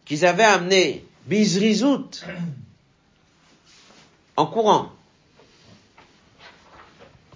[0.05, 2.23] qu'ils avaient amené, Bizrizout,
[4.37, 4.89] en courant.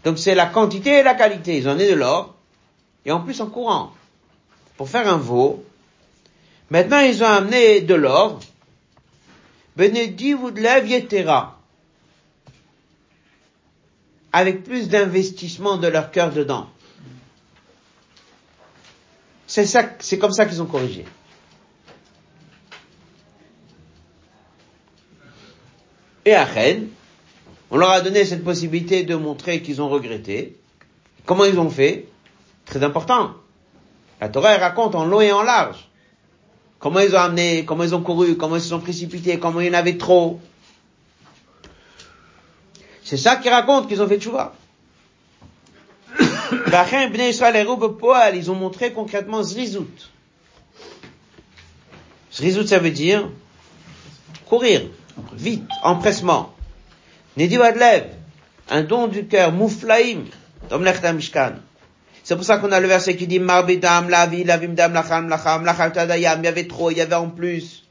[0.04, 1.58] Donc c'est la quantité et la qualité.
[1.58, 2.36] Ils ont amené de l'or,
[3.04, 3.92] et en plus en courant.
[4.78, 5.66] Pour faire un veau.
[6.70, 8.40] Maintenant, ils ont amené de l'or.
[9.76, 11.60] Benedi Voudlev Yetera.
[14.32, 16.70] Avec plus d'investissement de leur cœur dedans.
[19.48, 21.06] C'est ça, c'est comme ça qu'ils ont corrigé.
[26.26, 26.90] Et à Rennes,
[27.70, 30.58] on leur a donné cette possibilité de montrer qu'ils ont regretté.
[31.26, 32.08] Comment ils ont fait?
[32.66, 33.34] Très important.
[34.22, 35.90] La Torah raconte en long et en large.
[36.84, 39.68] Comment ils ont amené, comment ils ont couru, comment ils se sont précipités, comment il
[39.68, 40.42] y en avait trop.
[43.06, 44.54] C'est ça qui raconte qu'ils ont fait tchouva.
[48.34, 50.10] ils ont montré concrètement Zrizout.
[52.34, 53.30] Zrizout, ça veut dire
[54.50, 54.82] courir,
[55.32, 56.54] Vite, empressement.
[57.38, 58.08] Nedi Wadlev,
[58.70, 60.26] un don du cœur, mouflaim,
[60.70, 61.54] domlechta mishkan.
[62.24, 65.28] C'est pour ça qu'on a le verset qui dit Marbidam, la vie, la vimdam, lacham,
[65.28, 67.84] lacham, lacham, il y avait trop, il y avait en plus.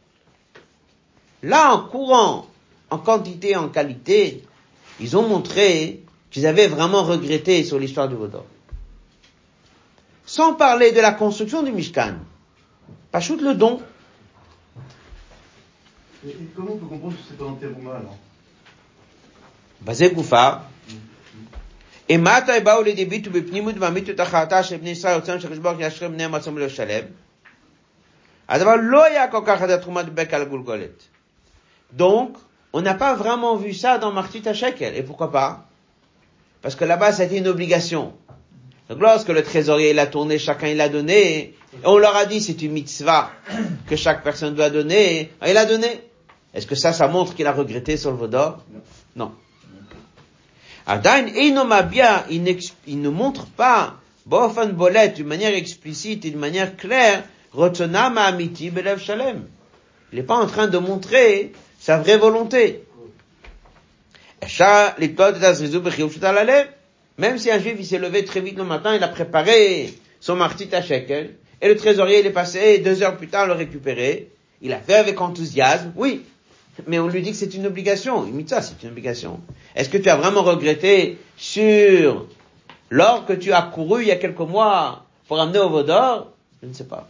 [1.42, 2.46] Là, en courant,
[2.88, 4.42] en quantité, en qualité,
[5.00, 8.46] ils ont montré qu'ils avaient vraiment regretté sur l'histoire du Vaudor.
[10.24, 12.14] Sans parler de la construction du Mishkan.
[13.10, 13.82] Pas shoot le don.
[16.26, 18.16] Et, comment on peut comprendre que c'est pas dans Terouma alors
[19.82, 20.70] Basé Goufa.
[22.12, 25.86] Et mata באו לידי ביטוי בפנימות ואמיתות החלטה של בני ישראל רוצים שהקדוש ברוך הוא
[25.86, 27.03] ישרה בניהם עצמם לשלם.
[28.49, 31.03] הדבר לא היה כל כך עד התרומה דבק על הגולגולת.
[31.97, 32.38] Donc,
[32.73, 34.95] on n'a pas vraiment vu ça dans Martit Shekel.
[34.95, 35.65] Et pourquoi pas
[36.62, 38.13] Parce que là-bas, c'était une obligation.
[38.89, 42.39] Donc lorsque le trésorier l'a tourné, chacun il a donné, et on leur a dit
[42.39, 43.31] c'est une mitzvah
[43.88, 46.01] que chaque personne doit donner, il a donné.
[46.53, 48.63] Est-ce que ça, ça montre qu'il a regretté sur le Vaudor
[49.15, 49.33] Non.
[50.86, 58.70] Adain, il, ne montre pas, bofan bolet, d'une manière explicite d'une manière claire, rotonama amiti
[58.70, 59.44] belev shalem.
[60.12, 62.84] Il n'est pas en train de montrer sa vraie volonté.
[67.18, 70.36] Même si un juif il s'est levé très vite le matin, il a préparé son
[70.36, 74.30] martit à shekel, et le trésorier il est passé deux heures plus tard le récupérer,
[74.60, 76.22] il a fait avec enthousiasme, oui,
[76.87, 78.26] mais on lui dit que c'est une obligation.
[78.26, 79.40] Il dit ça, c'est une obligation.
[79.74, 82.26] Est-ce que tu as vraiment regretté sur
[82.90, 86.32] l'or que tu as couru il y a quelques mois pour amener au Vaudor?
[86.62, 87.08] Je ne sais pas.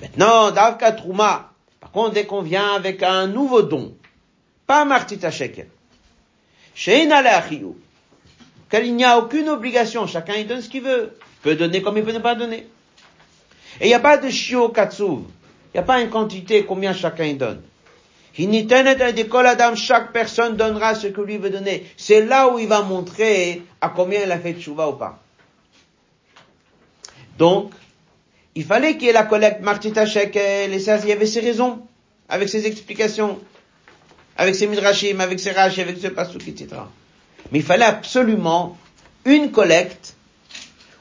[0.00, 1.52] Maintenant, Davka Trouma.
[1.80, 3.94] Par contre, dès qu'on vient avec un nouveau don,
[4.66, 5.68] pas Martita Shekel,
[6.74, 7.78] Leachiyou,
[8.70, 11.16] qu'il n'y a aucune obligation, chacun il donne ce qu'il veut.
[11.20, 12.66] Il peut donner comme il peut ne pas donner.
[13.80, 15.20] Et il n'y a pas de shio katsuv.
[15.72, 17.62] Il n'y a pas une quantité combien chacun il donne.
[19.76, 21.86] Chaque personne donnera ce que lui veut donner.
[21.96, 25.18] C'est là où il va montrer à combien il a fait chouva ou pas.
[27.38, 27.72] Donc,
[28.54, 31.40] il fallait qu'il y ait la collecte Martita Shekel, et ça, il y avait ses
[31.40, 31.86] raisons,
[32.28, 33.38] avec ses explications,
[34.36, 36.68] avec ses midrashim, avec ses rachis, avec ses pasouk, etc.
[37.52, 38.76] Mais il fallait absolument
[39.24, 40.14] une collecte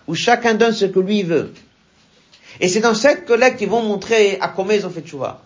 [0.08, 1.54] où chacun donne ce que lui veut.
[2.60, 5.45] Et c'est dans cette collecte qu'ils vont montrer à combien ils ont fait chouva.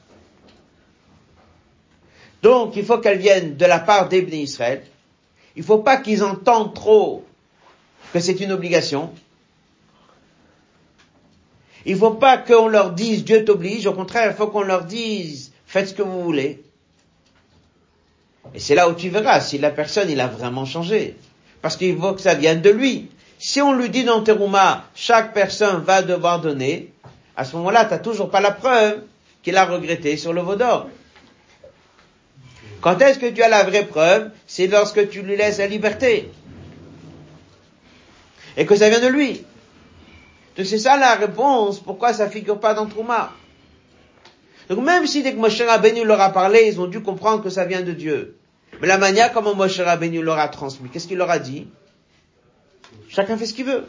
[2.41, 4.83] Donc, il faut qu'elle vienne de la part d'Ibn Israël.
[5.55, 7.25] Il ne faut pas qu'ils entendent trop
[8.13, 9.11] que c'est une obligation.
[11.85, 13.85] Il ne faut pas qu'on leur dise Dieu t'oblige.
[13.85, 16.63] Au contraire, il faut qu'on leur dise faites ce que vous voulez.
[18.53, 21.15] Et c'est là où tu verras si la personne, il a vraiment changé.
[21.61, 23.09] Parce qu'il faut que ça vienne de lui.
[23.37, 26.91] Si on lui dit dans Terouma, chaque personne va devoir donner,
[27.37, 29.01] à ce moment-là, tu n'as toujours pas la preuve
[29.43, 30.89] qu'il a regretté sur le Vaudor.
[32.81, 34.31] Quand est-ce que tu as la vraie preuve?
[34.47, 36.31] C'est lorsque tu lui laisses la liberté.
[38.55, 39.43] Et que ça vient de lui.
[40.57, 43.31] Donc c'est ça la réponse, pourquoi ça figure pas dans Trouma?
[44.69, 47.49] Donc même si dès que Moshe Rabbeinu leur a parlé, ils ont dû comprendre que
[47.49, 48.37] ça vient de Dieu.
[48.81, 51.67] Mais la manière comment Moshe Rabbeinu leur a transmis, qu'est-ce qu'il leur a dit?
[53.07, 53.87] Chacun fait ce qu'il veut.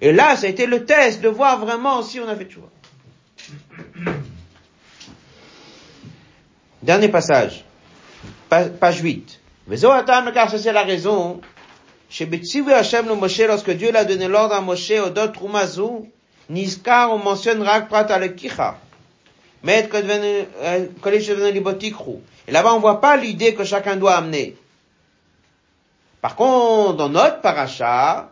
[0.00, 2.48] Et là, ça a été le test de voir vraiment si on a fait.
[6.82, 7.64] Dernier passage
[8.78, 9.40] page 8.
[9.68, 9.76] Mais
[10.34, 11.40] car c'est la raison,
[12.10, 12.28] chez
[12.74, 16.10] Hashem le Moshe, lorsque Dieu l'a donné l'ordre à Moshe, au d'autres Rumazu,
[16.50, 18.76] Niskar, on mentionne Rak Prat al Kicha.
[19.62, 19.88] Mais
[22.48, 24.56] Et là-bas, on voit pas l'idée que chacun doit amener.
[26.20, 28.30] Par contre, dans notre paracha,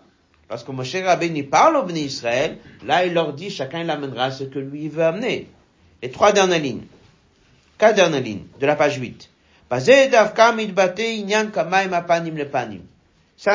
[0.49, 4.45] lorsque Moshe Rabbeinu parle au Bnei Israël, là, il leur dit, chacun il amènera ce
[4.45, 5.49] que lui veut amener.
[6.03, 6.85] Les trois dernières lignes.
[7.79, 9.30] Quatre dernières lignes de la page 8.
[9.71, 9.79] Ça,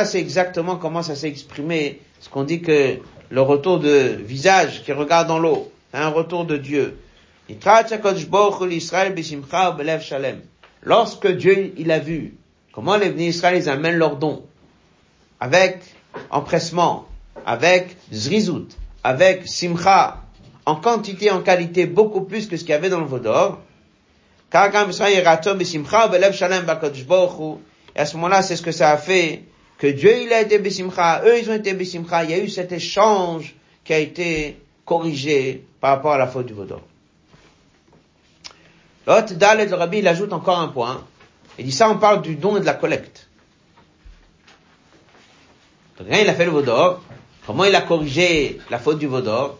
[0.05, 2.99] c'est exactement comment ça s'est exprimé, ce qu'on dit que
[3.29, 6.97] le retour de visage qui regarde dans l'eau, un retour de Dieu.
[10.83, 12.33] Lorsque Dieu, il a vu
[12.71, 14.45] comment les Israël, ils amènent leurs dons,
[15.41, 15.79] avec
[16.29, 17.07] empressement,
[17.45, 18.69] avec zrizout,
[19.03, 20.21] avec simcha,
[20.65, 23.59] en quantité, en qualité, beaucoup plus que ce qu'il y avait dans le Vaudor,
[27.95, 29.43] et à ce moment-là, c'est ce que ça a fait,
[29.77, 32.49] que Dieu il a été Bessimcha, eux ils ont été Bessimcha, il y a eu
[32.49, 36.81] cet échange qui a été corrigé par rapport à la faute du Vaudor.
[39.07, 41.03] L'autre Dalet, le Rabbi, il ajoute encore un point.
[41.59, 43.27] Il dit ça, on parle du don et de la collecte.
[45.97, 47.01] Donc, il a fait le Vaudor.
[47.45, 49.59] Comment il a corrigé la faute du Vaudor?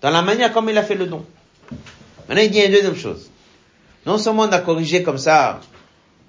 [0.00, 1.24] Dans la manière comme il a fait le don.
[2.28, 3.30] Maintenant, il dit une deuxième chose.
[4.04, 5.60] non seulement on a corrigé comme ça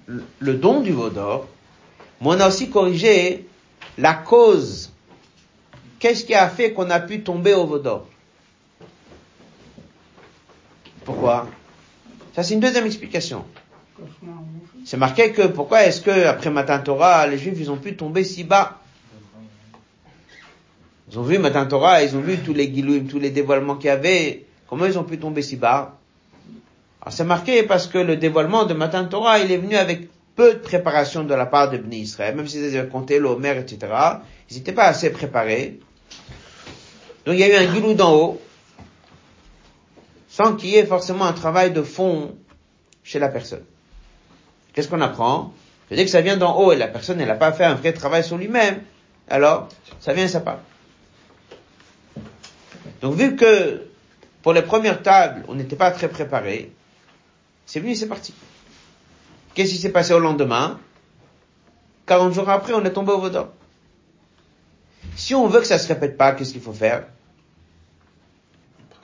[0.06, 1.46] le don du veau d'or,
[2.20, 3.46] mais on a aussi corrigé
[3.98, 4.92] la cause.
[5.98, 8.06] Qu'est-ce qui a fait qu'on a pu tomber au veau d'or?
[11.04, 11.48] Pourquoi?
[12.34, 13.44] Ça c'est une deuxième explication.
[14.84, 18.24] C'est marqué que pourquoi est-ce que après Matin Torah, les Juifs ils ont pu tomber
[18.24, 18.78] si bas?
[21.10, 23.86] Ils ont vu Matin Torah, ils ont vu tous les guilouim, tous les dévoilements qu'il
[23.86, 24.47] y avait.
[24.68, 25.96] Comment ils ont pu tomber si bas?
[27.00, 30.54] Alors c'est marqué parce que le dévoilement de Matin Torah, il est venu avec peu
[30.54, 33.92] de préparation de la part de Bnei Israël, même s'ils avaient compté l'Omer, etc.
[34.50, 35.80] Ils n'étaient pas assez préparés.
[37.24, 38.40] Donc il y a eu un guilou d'en haut,
[40.28, 42.36] sans qu'il y ait forcément un travail de fond
[43.02, 43.64] chez la personne.
[44.72, 45.52] Qu'est-ce qu'on apprend?
[45.90, 48.22] Dès que ça vient d'en haut et la personne n'a pas fait un vrai travail
[48.22, 48.82] sur lui-même,
[49.28, 49.68] alors
[50.00, 50.60] ça vient et ça part.
[53.00, 53.87] Donc vu que
[54.42, 56.72] pour les premières tables, on n'était pas très préparé,
[57.66, 58.32] c'est venu, c'est parti.
[59.54, 60.78] Qu'est-ce qui s'est passé au lendemain?
[62.06, 63.48] 40 jours après, on est tombé au Vaudor.
[65.16, 67.04] Si on veut que ça se répète pas, qu'est-ce qu'il faut faire?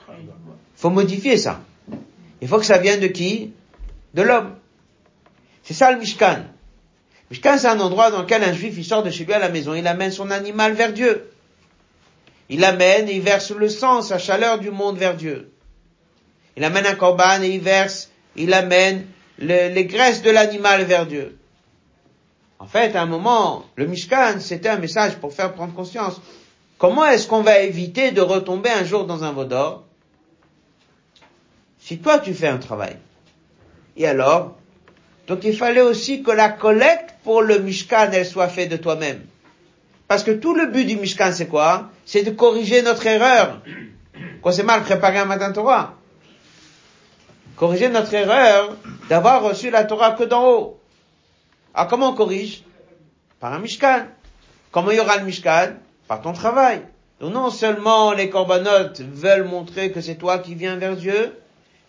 [0.08, 0.26] Il
[0.76, 1.60] faut modifier ça.
[2.40, 3.52] Il faut que ça vienne de qui?
[4.14, 4.54] De l'homme.
[5.62, 6.44] C'est ça le Mishkan.
[7.30, 9.48] Mishkan, c'est un endroit dans lequel un juif, il sort de chez lui à la
[9.48, 11.30] maison, il amène son animal vers Dieu.
[12.48, 15.52] Il amène et il verse le sang, sa chaleur du monde vers Dieu.
[16.56, 19.06] Il amène un corban et il verse, il amène
[19.38, 21.38] les graisses de l'animal vers Dieu.
[22.58, 26.20] En fait, à un moment, le Mishkan, c'était un message pour faire prendre conscience.
[26.78, 29.84] Comment est-ce qu'on va éviter de retomber un jour dans un vaudor
[31.78, 32.96] Si toi tu fais un travail.
[33.96, 34.56] Et alors?
[35.26, 39.22] Donc il fallait aussi que la collecte pour le Mishkan, elle soit faite de toi-même.
[40.08, 41.90] Parce que tout le but du Mishkan, c'est quoi?
[42.04, 43.60] C'est de corriger notre erreur.
[44.42, 45.94] Quand c'est mal préparé un matin Torah.
[47.56, 48.76] Corriger notre erreur
[49.08, 50.80] d'avoir reçu la Torah que d'en haut.
[51.72, 52.62] Ah, comment on corrige?
[53.40, 54.06] Par un Mishkan.
[54.70, 55.74] Comment il y aura le Mishkan?
[56.08, 56.82] Par ton travail.
[57.20, 61.32] Donc non seulement les corbanotes veulent montrer que c'est toi qui viens vers Dieu,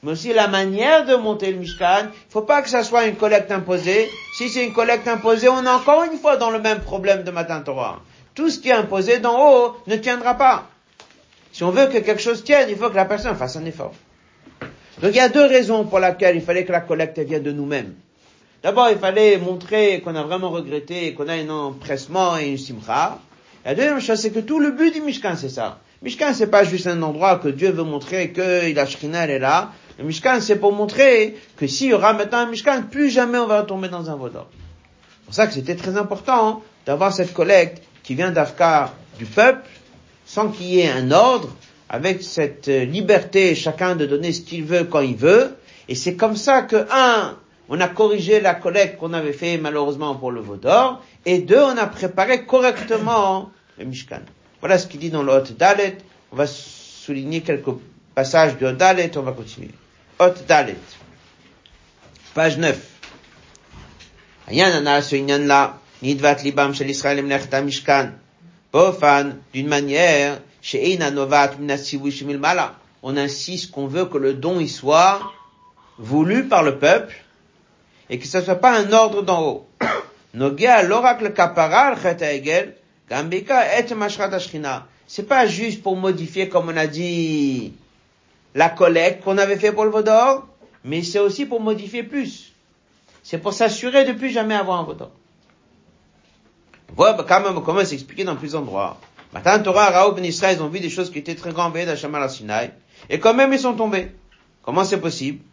[0.04, 2.08] mais aussi la manière de monter le Mishkan.
[2.30, 4.10] Faut pas que ça soit une collecte imposée.
[4.38, 7.32] Si c'est une collecte imposée, on est encore une fois dans le même problème de
[7.32, 8.02] Matin Torah.
[8.36, 10.70] Tout ce qui est imposé d'en haut ne tiendra pas.
[11.54, 13.94] Si on veut que quelque chose tienne, il faut que la personne fasse un effort.
[15.02, 17.52] Donc il y a deux raisons pour lesquelles il fallait que la collecte vienne de
[17.54, 17.96] nous-mêmes.
[18.62, 23.20] D'abord, il fallait montrer qu'on a vraiment regretté, qu'on a un empressement et une simcha.
[23.64, 25.80] La deuxième chose, c'est que tout le but du Mishkan, c'est ça.
[26.02, 29.32] Mishkan, c'est pas juste un endroit que Dieu veut montrer que il a Shrina, elle
[29.32, 29.72] est là.
[29.98, 33.48] Le Mishkan, c'est pour montrer que s'il y aura maintenant un Mishkan, plus jamais on
[33.48, 34.48] va tomber dans un vaudor.
[34.52, 39.68] C'est pour ça que c'était très important d'avoir cette collecte qui vient d'Afkar du peuple,
[40.26, 41.50] sans qu'il y ait un ordre,
[41.90, 45.56] avec cette euh, liberté chacun de donner ce qu'il veut quand il veut.
[45.88, 47.38] Et c'est comme ça que, un,
[47.70, 51.78] on a corrigé la collecte qu'on avait fait malheureusement pour le Vaudor, et deux, on
[51.78, 54.22] a préparé correctement le Mishkan.
[54.60, 55.98] Voilà ce qu'il dit dans le Hot Dalet.
[56.32, 57.70] On va souligner quelques
[58.14, 59.72] passages du Hot Dalet, on va continuer.
[60.20, 60.78] Hot Dalet.
[62.34, 62.78] Page 9.
[66.02, 68.12] Nidvat libam shel Israël Mishkan.
[68.72, 70.42] Bofan, d'une manière
[73.04, 75.20] on insiste qu'on veut que le don y soit
[76.00, 77.16] voulu par le peuple
[78.10, 79.68] et que ce soit pas un ordre d'en haut.
[80.34, 81.32] l'oracle
[85.08, 87.74] C'est pas juste pour modifier, comme on a dit,
[88.56, 90.48] la collecte qu'on avait fait pour le Vaudor,
[90.84, 92.54] mais c'est aussi pour modifier plus.
[93.22, 95.12] C'est pour s'assurer de plus jamais avoir un Vaudor.
[96.96, 98.98] Voilà quand même comment s'expliquer dans plusieurs endroits.
[99.34, 101.86] Matan Torah, Raoub Ben Israël, ils ont vu des choses qui étaient très grandes veillées
[101.86, 102.72] d'Hachem al Sinaï,
[103.10, 104.12] et quand même ils sont tombés.
[104.64, 105.44] Comment c'est possible?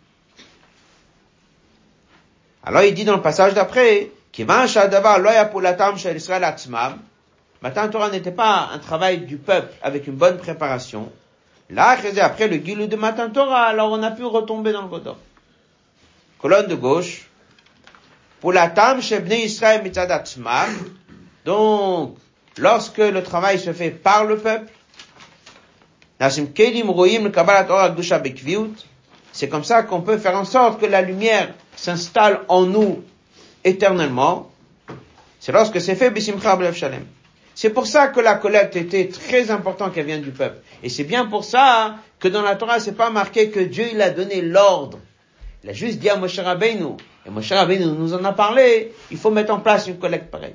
[2.62, 4.10] Alors il dit dans le passage d'après,
[7.62, 11.12] Matan Torah n'était pas un travail du peuple avec une bonne préparation.
[11.68, 15.18] Là, après le guilou de Matan Torah, alors on a pu retomber dans le Godor.
[16.38, 17.28] Colonne de gauche.
[18.40, 19.82] Pour la tam shebne Israël
[21.44, 22.16] donc
[22.58, 24.70] lorsque le travail se fait par le peuple,
[29.32, 33.02] c'est comme ça qu'on peut faire en sorte que la lumière s'installe en nous
[33.64, 34.50] éternellement.
[35.40, 36.12] C'est lorsque c'est fait
[36.74, 37.04] Shalem.
[37.54, 40.58] C'est pour ça que la collecte était très importante qu'elle vienne du peuple.
[40.82, 44.00] Et c'est bien pour ça que dans la Torah, c'est pas marqué que Dieu, il
[44.00, 44.98] a donné l'ordre.
[45.62, 49.18] Il a juste dit à Moshe Rabbeinu, et Moshe Rabbeinu nous en a parlé, il
[49.18, 50.54] faut mettre en place une collecte pareille.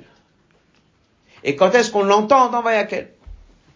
[1.44, 3.08] Et quand est-ce qu'on l'entend dans Vayakel?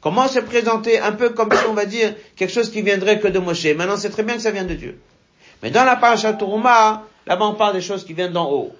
[0.00, 3.28] Comment se présenter un peu comme si on va dire quelque chose qui viendrait que
[3.28, 3.66] de Moshe?
[3.66, 5.00] Maintenant, c'est très bien que ça vient de Dieu.
[5.62, 8.72] Mais dans la paracha Tourma, là-bas on parle des choses qui viennent d'en haut.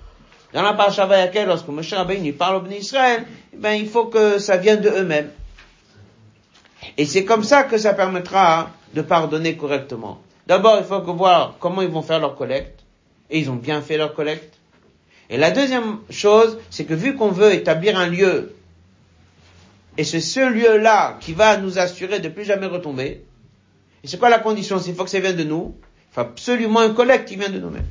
[0.52, 4.06] Dans la paracha Vayakel, lorsque Moshe Rabbeinu parle au Bnei Israël, eh ben, il faut
[4.06, 5.30] que ça vienne de eux-mêmes.
[6.98, 10.20] Et c'est comme ça que ça permettra de pardonner correctement.
[10.46, 12.80] D'abord, il faut voir comment ils vont faire leur collecte.
[13.30, 14.58] Et ils ont bien fait leur collecte.
[15.30, 18.54] Et la deuxième chose, c'est que vu qu'on veut établir un lieu,
[19.99, 23.24] et c'est ce lieu-là qui va nous assurer de plus jamais retomber,
[24.03, 25.76] et c'est quoi la condition Il faut que ça vienne de nous.
[26.11, 27.86] Il faut absolument un collecte qui vient de nous-mêmes.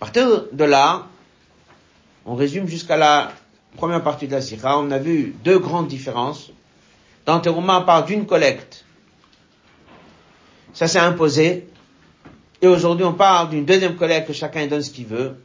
[0.00, 1.06] partir de là,
[2.26, 3.32] on résume jusqu'à la
[3.76, 4.78] première partie de la Sira.
[4.78, 6.50] On a vu deux grandes différences.
[7.24, 8.84] Dans Teruma, on parle d'une collecte.
[10.72, 11.68] Ça s'est imposé.
[12.60, 15.36] Et aujourd'hui, on parle d'une deuxième collecte que chacun donne ce qu'il veut.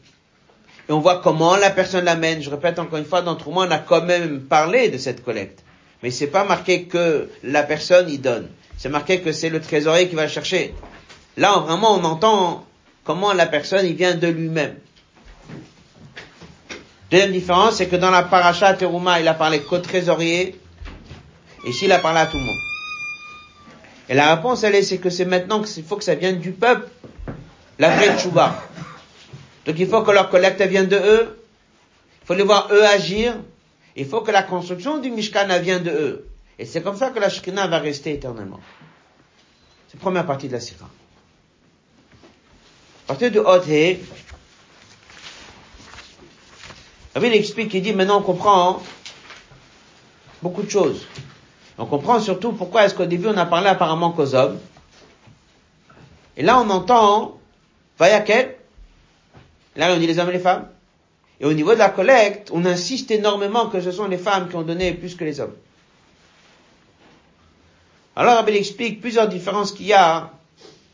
[0.89, 2.41] Et on voit comment la personne l'amène.
[2.41, 5.63] Je répète encore une fois, dans Teruma, on a quand même parlé de cette collecte.
[6.01, 8.47] Mais c'est pas marqué que la personne y donne.
[8.75, 10.73] C'est marqué que c'est le trésorier qui va chercher.
[11.37, 12.65] Là, vraiment, on entend
[13.03, 14.75] comment la personne y vient de lui-même.
[17.11, 20.59] Deuxième différence, c'est que dans la paracha Teruma, il a parlé qu'au trésorier,
[21.65, 22.57] et ici, il a parlé à tout le monde.
[24.09, 26.51] Et la réponse, elle est, c'est que c'est maintenant qu'il faut que ça vienne du
[26.51, 26.87] peuple,
[27.77, 28.63] la vraie tchouba.
[29.69, 31.39] Donc il faut que leur collecte vienne de eux,
[32.23, 33.35] il faut les voir eux agir,
[33.95, 36.27] il faut que la construction du Mishkan vienne de eux.
[36.57, 38.59] Et c'est comme ça que la Shekhinah va rester éternellement.
[39.87, 40.89] C'est la première partie de la Sira.
[43.05, 43.61] À partir de Hot
[47.17, 48.81] il explique, il dit, maintenant on comprend
[50.41, 51.05] beaucoup de choses.
[51.77, 54.57] On comprend surtout pourquoi est-ce qu'au début on a parlé apparemment qu'aux hommes.
[56.37, 57.37] Et là on entend,
[57.99, 58.55] Vayakel,
[59.75, 60.67] là on dit les hommes et les femmes.
[61.41, 64.55] Et au niveau de la collecte, on insiste énormément que ce sont les femmes qui
[64.55, 65.55] ont donné plus que les hommes.
[68.15, 70.31] Alors il explique plusieurs différences qu'il y a,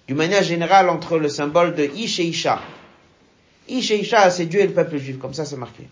[0.07, 2.61] d'une manière générale, entre le symbole de Ish et Isha.
[3.67, 5.87] Ish et Isha, c'est Dieu et le peuple juif, comme ça c'est marqué.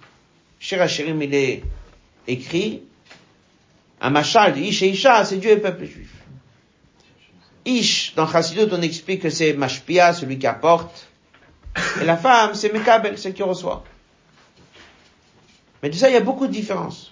[0.59, 1.63] Shirachirim, il est
[2.27, 2.83] écrit,
[3.99, 6.13] un machal de Ish et Isha, c'est Dieu et le peuple juif.
[7.65, 11.07] Ish, dans Chassidut, on explique que c'est Mashpia, celui qui apporte.
[12.01, 13.83] Et la femme, c'est Mekabel, celle qui reçoit.
[15.81, 17.11] Mais de ça, il y a beaucoup de différences.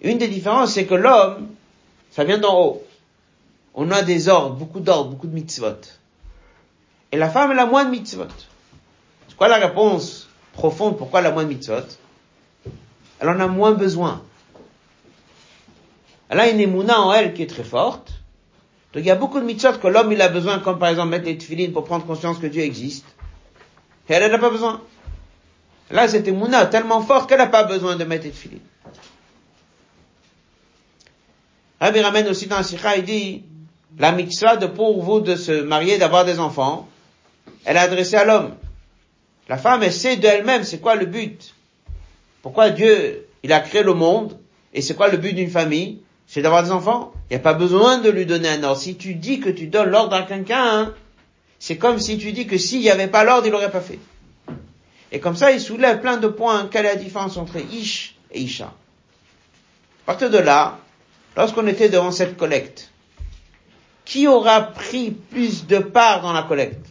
[0.00, 1.48] Une des différences, c'est que l'homme,
[2.10, 2.84] ça vient d'en haut.
[3.74, 5.80] On a des ordres, beaucoup d'ordres, beaucoup de mitzvot.
[7.12, 8.28] Et la femme, elle a moins de mitzvot.
[9.28, 11.86] C'est quoi la réponse profonde pourquoi elle a moins de mitzvot?
[13.18, 14.22] Elle en a moins besoin.
[16.28, 18.15] Elle a une émouna en elle qui est très forte.
[18.96, 21.10] Donc il y a beaucoup de mitzvot que l'homme il a besoin, comme par exemple
[21.10, 23.04] mettre les tefillines pour prendre conscience que Dieu existe.
[24.08, 24.80] Et elle n'a pas besoin.
[25.90, 28.62] Là, cette émouna tellement forte qu'elle n'a pas besoin de mettre les tefillines.
[31.78, 33.44] Rabbi ramène aussi dans Sikha, il dit,
[33.98, 36.88] la mitzvah de pour vous de se marier, d'avoir des enfants,
[37.66, 38.54] elle est adressée à l'homme.
[39.50, 41.54] La femme, elle sait d'elle-même c'est quoi le but.
[42.40, 44.38] Pourquoi Dieu, il a créé le monde,
[44.72, 45.98] et c'est quoi le but d'une famille
[46.36, 47.14] C'est d'avoir des enfants.
[47.30, 48.78] Il n'y a pas besoin de lui donner un ordre.
[48.78, 50.94] Si tu dis que tu donnes l'ordre à quelqu'un, hein,
[51.58, 53.98] c'est comme si tu dis que s'il n'y avait pas l'ordre, il l'aurait pas fait.
[55.12, 56.68] Et comme ça, il soulève plein de points.
[56.70, 58.66] Quelle est la différence entre Ish et Isha?
[58.66, 60.76] À partir de là,
[61.38, 62.90] lorsqu'on était devant cette collecte,
[64.04, 66.84] qui aura pris plus de part dans la collecte?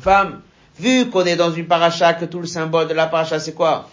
[0.00, 0.42] Femme.
[0.80, 3.88] Vu qu'on est dans une paracha, que tout le symbole de la paracha, c'est quoi?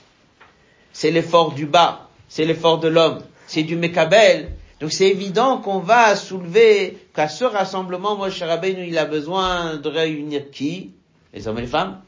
[0.94, 3.20] C'est l'effort du bas, c'est l'effort de l'homme,
[3.50, 4.52] c'est du Mekabel.
[4.80, 9.90] Donc c'est évident qu'on va soulever qu'à ce rassemblement, Moshe Rabbeinu, il a besoin de
[9.90, 10.92] réunir qui?
[11.34, 12.00] Les hommes et les femmes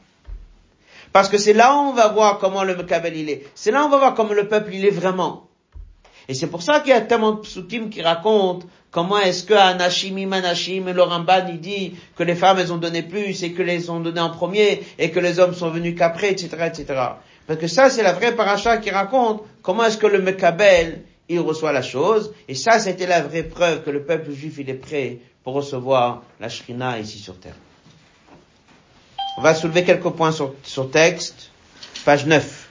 [1.12, 3.44] Parce que c'est là où on va voir comment le Mekabel il est.
[3.56, 5.48] C'est là où on va voir comment le peuple il est vraiment.
[6.28, 9.54] Et c'est pour ça qu'il y a tellement de psukim qui racontent comment est-ce que
[9.54, 13.62] Anashim Imanashim le Ramban il dit que les femmes elles ont donné plus et que
[13.62, 16.84] les ont donné en premier et que les hommes sont venus qu'après, etc., etc.
[17.48, 21.02] Parce que ça c'est la vraie paracha qui raconte comment est-ce que le Mekabel
[21.34, 22.32] il reçoit la chose.
[22.48, 26.22] Et ça, c'était la vraie preuve que le peuple juif, il est prêt pour recevoir
[26.40, 27.56] la Shrina ici sur terre.
[29.38, 31.50] On va soulever quelques points sur, sur texte.
[32.04, 32.68] Page 9.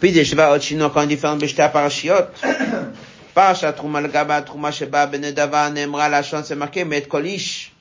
[0.00, 2.26] Puis, Yeshiva Otchino, quand il fait un bechta parashiot,
[3.34, 7.72] parasha truma gaba truma sheba benedava nemra la chance c'est marqué met kolish.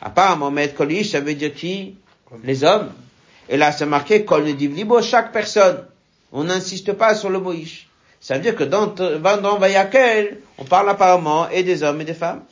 [0.00, 1.96] Apparemment, met kolish, ça veut dire qui?
[2.42, 2.90] Les hommes.
[3.48, 5.84] Et là, c'est marqué kol ne divlibo, chaque personne.
[6.32, 7.89] On n'insiste pas sur le moïsh.
[8.20, 12.14] Ça veut dire que dans, dans Vayakel, on parle apparemment et des hommes et des
[12.14, 12.42] femmes.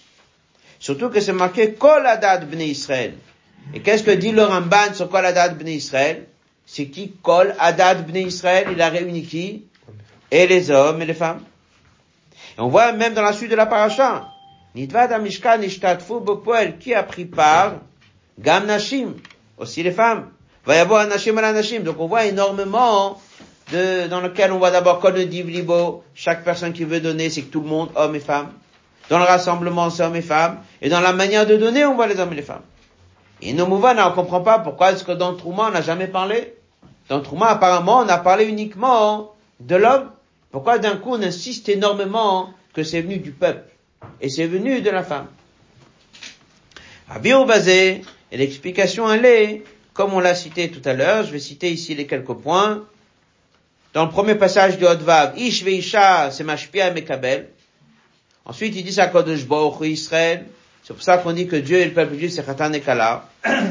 [0.79, 3.15] Surtout que c'est marqué kol adad bnei Israël.
[3.75, 6.27] Et qu'est-ce que dit le Ramban sur kol adad bnei Israël?
[6.69, 7.13] c'est qui?
[7.23, 9.65] Kol Adad Bnei Israël, il a réuni qui?
[10.31, 11.41] Et les hommes et les femmes.
[12.59, 14.29] Et on voit même dans la suite de la paracha,
[14.75, 15.61] Nidvad Amishkan
[16.79, 17.77] qui a pris part,
[18.39, 19.15] Gam Nashim,
[19.57, 20.31] aussi les femmes.
[20.67, 21.81] Va y avoir Nashim à la Nashim.
[21.81, 23.19] Donc on voit énormément
[23.73, 27.51] de, dans lequel on voit d'abord Kol Libo, chaque personne qui veut donner, c'est que
[27.51, 28.53] tout le monde, hommes et femmes.
[29.09, 30.59] Dans le rassemblement, c'est hommes et femmes.
[30.83, 32.63] Et dans la manière de donner, on voit les hommes et les femmes.
[33.41, 36.55] Et nos mouvements, on comprend pas pourquoi est-ce que dans Trouma, on n'a jamais parlé.
[37.09, 40.11] Dans Trouma, apparemment, on a parlé uniquement de l'homme.
[40.51, 43.71] Pourquoi d'un coup on insiste énormément que c'est venu du peuple
[44.21, 45.27] et c'est venu de la femme?
[47.11, 49.63] À basé, et l'explication elle est,
[49.95, 52.85] comme on l'a cité tout à l'heure, je vais citer ici les quelques points.
[53.99, 57.49] Dans le premier passage du Hodvav, Ish veisha, c'est Mashpia Mekabel.
[58.45, 59.45] Ensuite, il dit ça Kodesh
[59.81, 60.47] Israël.
[60.85, 63.25] C'est pour ça qu'on dit que Dieu et le peuple juif, c'est Khatan et Kala.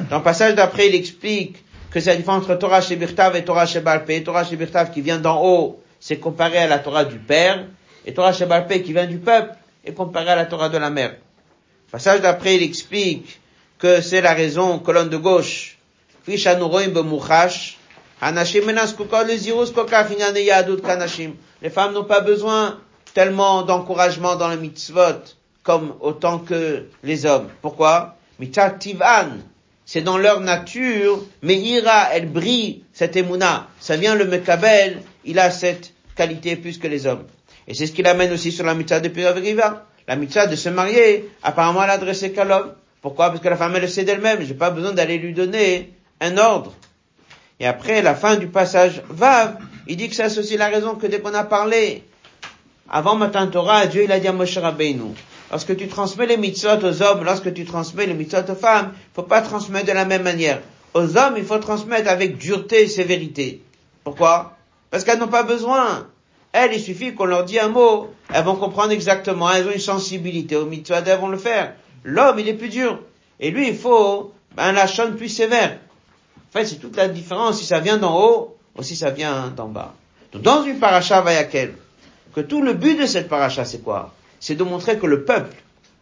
[0.09, 3.65] Dans le passage d'après, il explique que c'est la différence entre Torah Shebirtav et Torah
[3.65, 4.21] Shebalpe.
[4.25, 7.63] Torah Shebirtav qui vient d'en haut, c'est comparé à la Torah du Père.
[8.05, 9.55] Et Torah Shebalpe qui vient du peuple
[9.85, 11.11] est comparé à la Torah de la mère.
[11.11, 13.39] Le passage d'après, il explique
[13.79, 15.77] que c'est la raison, colonne de gauche.
[21.61, 22.79] Les femmes n'ont pas besoin
[23.13, 27.49] tellement d'encouragement dans le mitzvot comme autant que les hommes.
[27.61, 28.15] Pourquoi?
[29.85, 33.67] C'est dans leur nature, mais ira, elle brille, cette émouna.
[33.79, 37.25] Ça vient le mekabel, il a cette qualité plus que les hommes.
[37.67, 39.09] Et c'est ce qu'il amène aussi sur la mitzvah de
[39.39, 39.85] Riva.
[40.07, 42.73] La mitzvah de se marier, apparemment elle adressée qu'à l'homme.
[43.01, 43.29] Pourquoi?
[43.29, 46.37] Parce que la femme elle le sait d'elle-même, j'ai pas besoin d'aller lui donner un
[46.37, 46.73] ordre.
[47.59, 51.07] Et après, la fin du passage va, il dit que c'est aussi la raison que
[51.07, 52.03] dès qu'on a parlé
[52.89, 55.13] avant Matan Torah, Dieu il a dit à Moshe Rabbeinu,
[55.51, 59.15] lorsque tu transmets les mitzvot aux hommes, lorsque tu transmets les mitzvot aux femmes, il
[59.15, 60.61] faut pas transmettre de la même manière.
[60.93, 63.61] Aux hommes, il faut transmettre avec dureté et sévérité.
[64.03, 64.55] Pourquoi?
[64.89, 66.07] Parce qu'elles n'ont pas besoin.
[66.53, 69.79] Elles, il suffit qu'on leur dise un mot, elles vont comprendre exactement, elles ont une
[69.79, 71.73] sensibilité aux mitzvot, elles vont le faire.
[72.03, 72.99] L'homme, il est plus dur.
[73.39, 75.77] Et lui, il faut un lachon plus sévère.
[76.51, 79.67] Fait, c'est toute la différence si ça vient d'en haut ou si ça vient d'en
[79.67, 79.93] bas.
[80.31, 81.73] Donc, dans une paracha vayakel,
[82.33, 84.13] que tout le but de cette paracha, c'est quoi?
[84.39, 85.55] C'est de montrer que le peuple,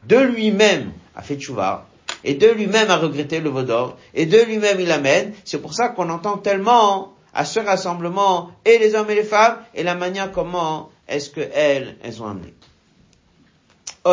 [0.04, 1.88] de lui-même, a fait tchouva,
[2.24, 5.34] et de lui-même a regretté le vaudor, et de lui-même il amène.
[5.46, 9.58] C'est pour ça qu'on entend tellement à ce rassemblement, et les hommes et les femmes,
[9.74, 12.54] et la manière comment est-ce que elles, elles ont amené.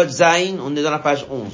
[0.09, 1.53] Zain, on est dans la page 11.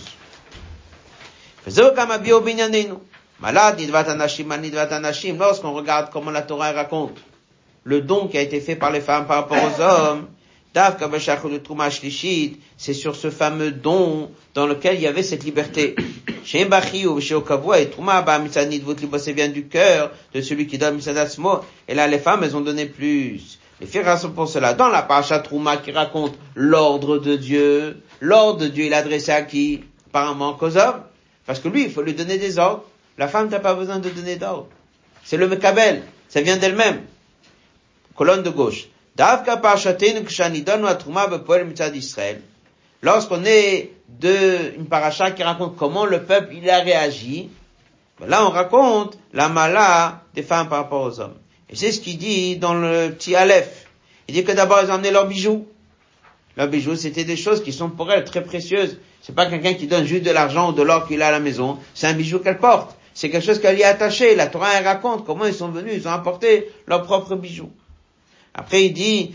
[5.39, 7.19] Lorsqu'on regarde comment la Torah raconte
[7.85, 10.27] le don qui a été fait par les femmes par rapport aux hommes,
[12.77, 15.97] c'est sur ce fameux don dans lequel il y avait cette liberté.
[16.55, 16.55] et
[19.33, 21.01] vient du cœur de celui qui donne
[21.89, 23.59] Et là, les femmes, elles ont donné plus.
[23.81, 24.75] Les filles sont pour cela.
[24.75, 29.31] Dans la paracha Trouma qui raconte l'ordre de Dieu, l'ordre de Dieu, il est adressé
[29.33, 29.85] à qui?
[30.09, 31.03] Apparemment qu'aux hommes.
[31.47, 32.85] Parce que lui, il faut lui donner des ordres.
[33.19, 34.69] La femme n'a pas besoin de donner d'ordre.
[35.25, 36.03] C'est le mekabel.
[36.29, 37.03] Ça vient d'elle-même.
[38.15, 38.87] Colonne de gauche.
[43.03, 47.51] Lorsqu'on est de une paracha qui raconte comment le peuple il a réagi,
[48.21, 51.35] ben là on raconte la mala des femmes par rapport aux hommes.
[51.69, 53.87] Et c'est ce qu'il dit dans le petit Aleph.
[54.29, 55.67] Il dit que d'abord ils ont leurs bijoux.
[56.57, 58.99] Leurs bijoux c'était des choses qui sont pour elles très précieuses.
[59.21, 61.41] C'est pas quelqu'un qui donne juste de l'argent ou de l'or qu'il a à la
[61.41, 61.79] maison.
[61.95, 62.98] C'est un bijou qu'elle porte.
[63.19, 64.37] C'est quelque chose qu'elle y a attaché.
[64.37, 67.73] La Torah elle raconte comment ils sont venus, ils ont apporté leurs propres bijoux.
[68.55, 69.35] Après, il dit,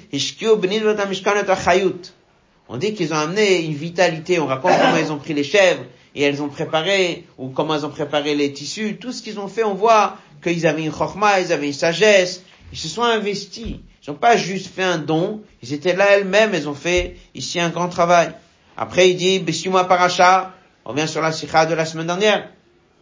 [2.69, 4.39] on dit qu'ils ont amené une vitalité.
[4.39, 5.84] On raconte comment ils ont pris les chèvres
[6.15, 8.95] et elles ont préparé, ou comment ils ont préparé les tissus.
[8.95, 12.41] Tout ce qu'ils ont fait, on voit qu'ils avaient une chorma, ils avaient une sagesse.
[12.71, 13.65] Ils se sont investis.
[13.65, 15.41] Ils n'ont pas juste fait un don.
[15.61, 16.53] Ils étaient là elles-mêmes.
[16.53, 18.31] Ils ont fait ici un grand travail.
[18.77, 19.43] Après, il dit,
[19.89, 20.53] Paracha.
[20.86, 22.47] On revient sur la sikha de la semaine dernière.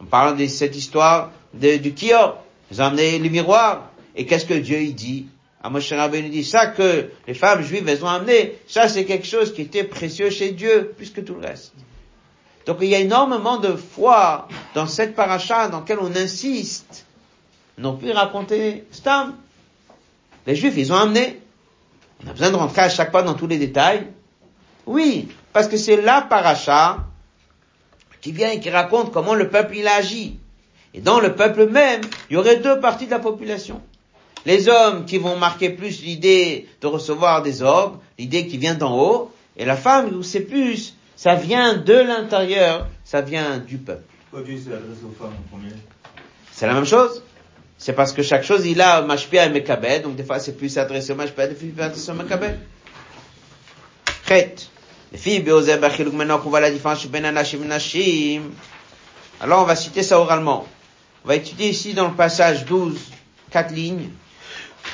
[0.01, 2.43] On parle de cette histoire du Kior.
[2.71, 3.89] Ils ont amené le miroir.
[4.15, 5.27] Et qu'est-ce que Dieu il dit
[5.63, 6.29] à Moshe Rabbeinu?
[6.29, 9.83] Dit ça que les femmes juives elles ont amené, ça c'est quelque chose qui était
[9.83, 11.73] précieux chez Dieu plus que tout le reste.
[12.65, 17.05] Donc il y a énormément de foi dans cette paracha dans laquelle on insiste.
[17.81, 19.35] On pu raconter Stam.
[20.45, 21.39] Les juifs ils ont amené.
[22.25, 24.07] On a besoin de rentrer à chaque fois dans tous les détails.
[24.85, 27.05] Oui, parce que c'est la paracha
[28.21, 30.37] qui vient et qui raconte comment le peuple il agit.
[30.93, 33.81] Et dans le peuple même, il y aurait deux parties de la population.
[34.45, 38.97] Les hommes qui vont marquer plus l'idée de recevoir des ordres, l'idée qui vient d'en
[38.97, 44.03] haut, et la femme où c'est plus, ça vient de l'intérieur, ça vient du peuple.
[46.51, 47.21] C'est la même chose.
[47.77, 50.77] C'est parce que chaque chose, il a Mashpia et Mekabed, donc des fois c'est plus
[50.77, 52.57] adressé au Mashpia, des fois c'est adressé au Mekabed.
[55.11, 57.25] Maintenant qu'on voit la différence ben
[59.41, 60.67] alors on va citer ça oralement.
[61.25, 62.99] On va étudier ici dans le passage 12,
[63.49, 64.09] quatre lignes,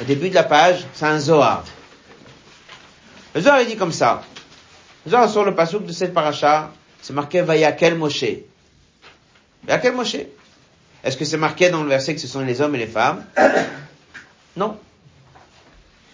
[0.01, 1.65] au début de la page, c'est un Zohar.
[3.36, 4.24] Le Zohar il dit comme ça.
[5.05, 8.24] Le Zohar sur le passage de cette paracha, c'est marqué Vayakel Moshe.
[9.65, 10.15] Vayakel Moshe.
[11.03, 13.26] Est-ce que c'est marqué dans le verset que ce sont les hommes et les femmes?
[14.55, 14.80] Non.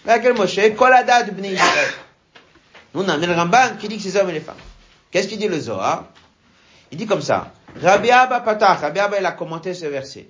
[0.04, 1.93] Vayakel Moshe, Kolada du Israël.
[2.94, 4.56] Nous, on a le Ramban qui dit que c'est les hommes et les femmes.
[5.12, 6.06] Qu'est-ce qu'il dit le Zohar?
[6.91, 7.52] Il dit comme ça.
[7.82, 10.28] Rabbi Abba Patach, Rabbi Abba, il a commenté ce verset.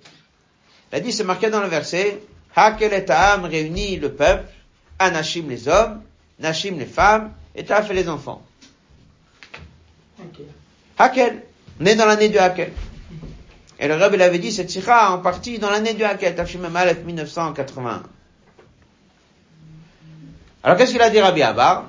[0.91, 2.22] Il a dit, c'est marqué dans le verset,
[2.55, 4.47] Hakel et Ta'am réunit le peuple,
[4.99, 6.01] Anashim les hommes,
[6.39, 8.41] Nashim les femmes, et Ta'af les enfants.
[10.97, 11.43] Hakel.
[11.82, 12.72] On est dans l'année du Hakel.
[13.80, 17.03] Et le Rabbi avait dit cette sikha en partie dans l'année du Hakel, Tafshim Aleph
[17.03, 18.03] 1981.
[20.64, 21.88] Alors qu'est-ce qu'il a dit Rabbi Abba?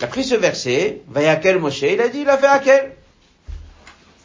[0.00, 2.92] Il a pris ce verset, Vayakel Moshe, il a dit, il a fait Hakel.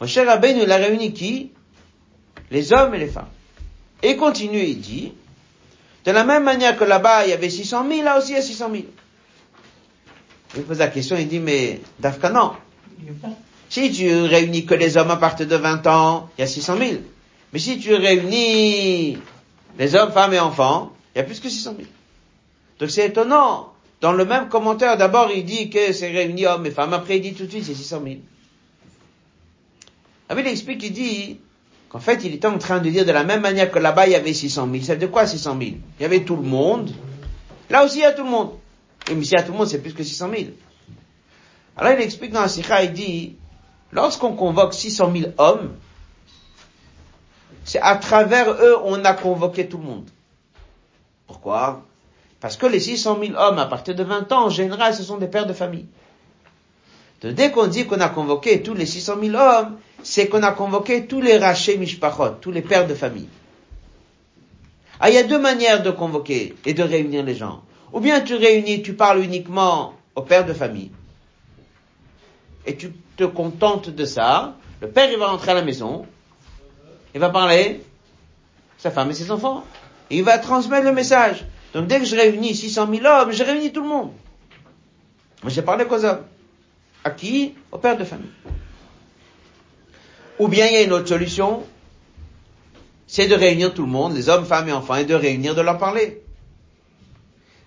[0.00, 1.52] Moshe Rabbeinu, il a réuni qui?
[2.50, 3.28] Les hommes et les femmes.
[4.02, 5.12] Et il continue, il dit,
[6.06, 8.38] de la même manière que là-bas, il y avait 600 000, là aussi, il y
[8.38, 8.84] a 600 000.
[10.56, 12.52] Il pose la question, il dit, mais Dafka, non.
[13.68, 16.78] Si tu réunis que les hommes à partir de 20 ans, il y a 600
[16.78, 16.90] 000.
[17.52, 19.18] Mais si tu réunis
[19.78, 21.88] les hommes, femmes et enfants, il y a plus que 600 000.
[22.80, 23.74] Donc c'est étonnant.
[24.00, 27.22] Dans le même commentaire, d'abord il dit que c'est réuni hommes et femmes, après il
[27.22, 28.16] dit tout de suite c'est 600 000.
[30.28, 31.40] Ah, il explique, il dit
[31.88, 34.12] qu'en fait, il était en train de dire de la même manière que là-bas, il
[34.12, 34.82] y avait 600 000.
[34.84, 35.62] C'est de quoi 600 000
[35.98, 36.92] Il y avait tout le monde.
[37.70, 38.50] Là aussi, il y a tout le monde.
[39.08, 40.50] Et mais s'il y a tout le monde, c'est plus que 600 000.
[41.76, 43.36] Alors, il explique dans la Sikha, il dit,
[43.92, 45.74] lorsqu'on convoque 600 000 hommes,
[47.64, 50.08] c'est à travers eux, on a convoqué tout le monde.
[51.26, 51.84] Pourquoi?
[52.46, 55.16] Parce que les 600 000 hommes, à partir de 20 ans, en général, ce sont
[55.16, 55.86] des pères de famille.
[57.20, 60.52] Donc, dès qu'on dit qu'on a convoqué tous les 600 000 hommes, c'est qu'on a
[60.52, 63.26] convoqué tous les rachés mishpachot, tous les pères de famille.
[65.00, 67.62] Ah, il y a deux manières de convoquer et de réunir les gens.
[67.92, 70.92] Ou bien tu réunis, tu parles uniquement aux pères de famille.
[72.64, 74.54] Et tu te contentes de ça.
[74.80, 76.06] Le père, il va rentrer à la maison.
[77.12, 77.80] Il va parler
[78.78, 79.64] sa femme et ses enfants.
[80.10, 81.44] Et il va transmettre le message.
[81.76, 84.12] Donc dès que je réunis 600 000 hommes, je réunis tout le monde.
[85.42, 86.24] Moi, j'ai parlé qu'aux hommes.
[87.04, 87.54] À qui?
[87.70, 88.30] Aux pères de famille.
[90.38, 91.64] Ou bien il y a une autre solution,
[93.06, 95.60] c'est de réunir tout le monde, les hommes, femmes et enfants, et de réunir, de
[95.60, 96.22] leur parler.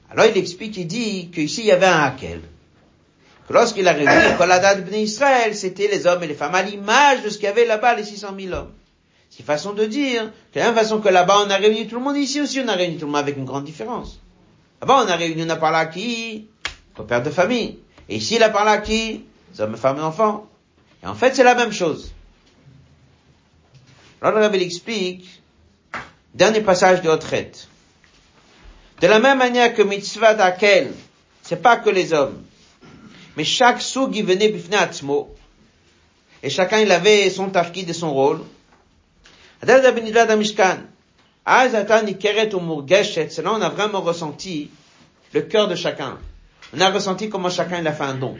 [0.09, 2.41] Alors il explique, il dit qu'ici il y avait un Hakel.
[3.47, 4.07] Que lorsqu'il a réuni
[4.39, 7.47] Kolada de Israël, c'était les hommes et les femmes, à l'image de ce qu'il y
[7.47, 8.71] avait là-bas, les 600 000 hommes.
[9.29, 12.03] C'est façon de dire, de la même façon que là-bas on a réuni tout le
[12.03, 14.19] monde, ici aussi on a réuni tout le monde avec une grande différence.
[14.81, 16.47] Là-bas on a réuni, on a parlé à qui
[16.97, 17.79] Au père de famille.
[18.07, 19.23] Et ici il a parlé à qui
[19.53, 20.47] Les hommes, femmes et enfants.
[21.03, 22.11] Et en fait c'est la même chose.
[24.21, 25.41] Alors le explique,
[26.33, 27.51] dernier passage de Hotret.
[28.99, 30.91] De la même manière que mitzvah d'Akel,
[31.41, 32.43] c'est pas que les hommes,
[33.37, 34.75] mais chaque soug qui venait bifne
[36.41, 38.41] et chacun il avait son tafkid et son rôle.
[39.61, 39.67] On
[43.61, 44.69] a vraiment ressenti
[45.33, 46.17] le cœur de chacun.
[46.75, 48.37] On a ressenti comment chacun il a fait un don.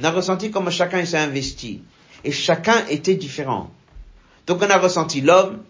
[0.00, 1.82] On a ressenti comment chacun s'est investi.
[2.24, 3.70] Et chacun était différent.
[4.46, 5.62] Donc on a ressenti l'homme,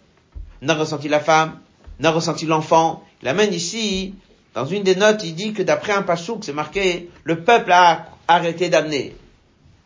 [0.62, 1.58] on a ressenti la femme,
[2.00, 3.02] on a ressenti l'enfant.
[3.22, 4.14] Il amène ici,
[4.54, 8.06] dans une des notes, il dit que d'après un pasouk, c'est marqué, le peuple a
[8.28, 9.16] arrêté d'amener.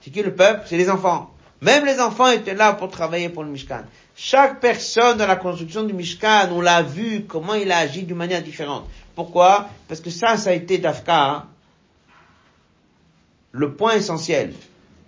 [0.00, 0.62] C'est qui le peuple?
[0.66, 1.30] C'est les enfants.
[1.62, 3.82] Même les enfants étaient là pour travailler pour le Mishkan.
[4.16, 8.16] Chaque personne dans la construction du Mishkan, on l'a vu comment il a agi d'une
[8.16, 8.88] manière différente.
[9.14, 9.68] Pourquoi?
[9.88, 11.44] Parce que ça, ça a été d'Afka, hein.
[13.52, 14.54] le point essentiel.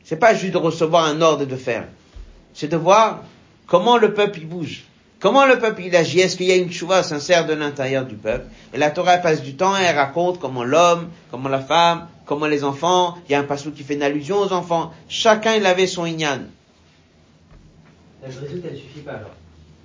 [0.04, 1.88] C'est pas juste de recevoir un ordre et de faire.
[2.52, 3.22] C'est de voir
[3.68, 4.84] Comment le peuple il bouge
[5.20, 8.14] Comment le peuple il agit Est-ce qu'il y a une chouva sincère de l'intérieur du
[8.14, 8.46] peuple?
[8.72, 12.64] Et la Torah passe du temps et raconte comment l'homme, comment la femme, comment les
[12.64, 14.90] enfants, il y a un passage qui fait une allusion aux enfants.
[15.10, 16.38] Chacun il avait son inyan.
[18.22, 19.30] La zrizout, elle suffit pas alors.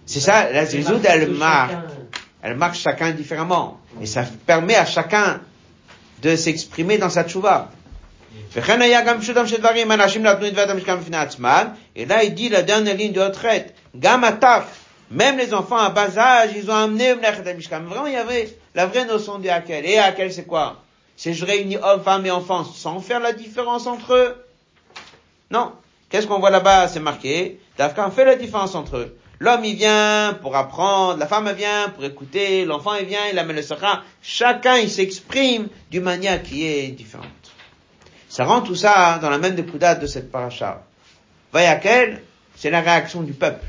[0.05, 1.73] C'est ça, la zrizout, elle marque.
[2.41, 3.79] Elle marque chacun différemment.
[4.01, 5.39] Et ça permet à chacun
[6.21, 7.71] de s'exprimer dans sa tchouva.
[11.95, 13.75] Et là, il dit la dernière ligne de retraite.
[13.95, 14.79] Gamataf.
[15.11, 17.13] Même les enfants à bas âge, ils ont amené.
[17.13, 19.85] Vraiment, il y avait la vraie notion de Hakel.
[19.85, 20.81] Et Hakel, c'est quoi?
[21.15, 24.35] C'est je réunis hommes, femmes et enfants sans faire la différence entre eux?
[25.51, 25.73] Non.
[26.09, 26.87] Qu'est-ce qu'on voit là-bas?
[26.87, 27.59] C'est marqué.
[27.77, 29.17] Dafkan fait la différence entre eux.
[29.39, 33.55] L'homme, il vient pour apprendre, la femme, vient pour écouter, l'enfant, il vient, il amène
[33.55, 34.03] le sakha.
[34.21, 37.27] Chacun, il s'exprime d'une manière qui est différente.
[38.29, 40.83] Ça rend tout ça dans la même découdade de cette paracha.
[41.51, 42.21] Vayakel,
[42.55, 43.65] c'est la réaction du peuple.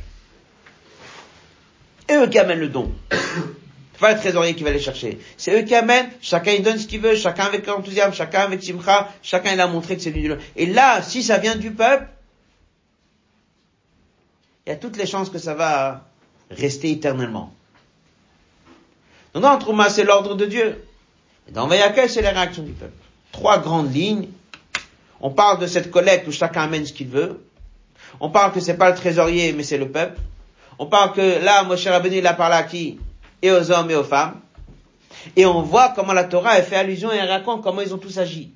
[2.09, 2.93] Et eux qui amènent le don.
[3.11, 5.19] C'est pas le trésorier qui va les chercher.
[5.37, 8.63] C'est eux qui amènent, chacun il donne ce qu'il veut, chacun avec enthousiasme, chacun avec
[8.63, 12.07] simcha, chacun il a montré que c'est lui Et là, si ça vient du peuple,
[14.67, 16.03] il y a toutes les chances que ça va
[16.51, 17.53] rester éternellement.
[19.35, 20.85] Donc dans Trouma, c'est l'ordre de Dieu.
[21.49, 22.93] Et dans Vayakel, c'est la réaction du peuple.
[23.33, 24.29] Trois grandes lignes.
[25.21, 27.45] On parle de cette collecte où chacun amène ce qu'il veut.
[28.21, 30.21] On parle que c'est pas le trésorier, mais c'est le peuple.
[30.79, 32.99] On parle que là, Moshe Rabbeinu, il a parlé à qui?
[33.43, 34.41] Et aux hommes et aux femmes.
[35.37, 38.53] Et on voit comment la Torah, fait allusion et raconte comment ils ont tous agi.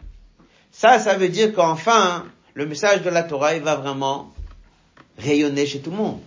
[0.71, 4.33] Ça, ça veut dire qu'enfin, le message de la Torah, il va vraiment
[5.19, 6.21] rayonner chez tout le monde.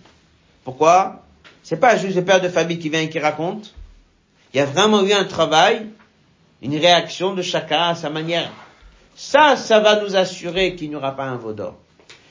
[0.64, 1.24] Pourquoi?
[1.62, 3.74] C'est pas juste le père de famille qui vient et qui raconte.
[4.52, 5.86] Il y a vraiment eu un travail,
[6.60, 8.50] une réaction de chacun à sa manière.
[9.14, 11.76] Ça, ça va nous assurer qu'il n'y aura pas un veau d'or.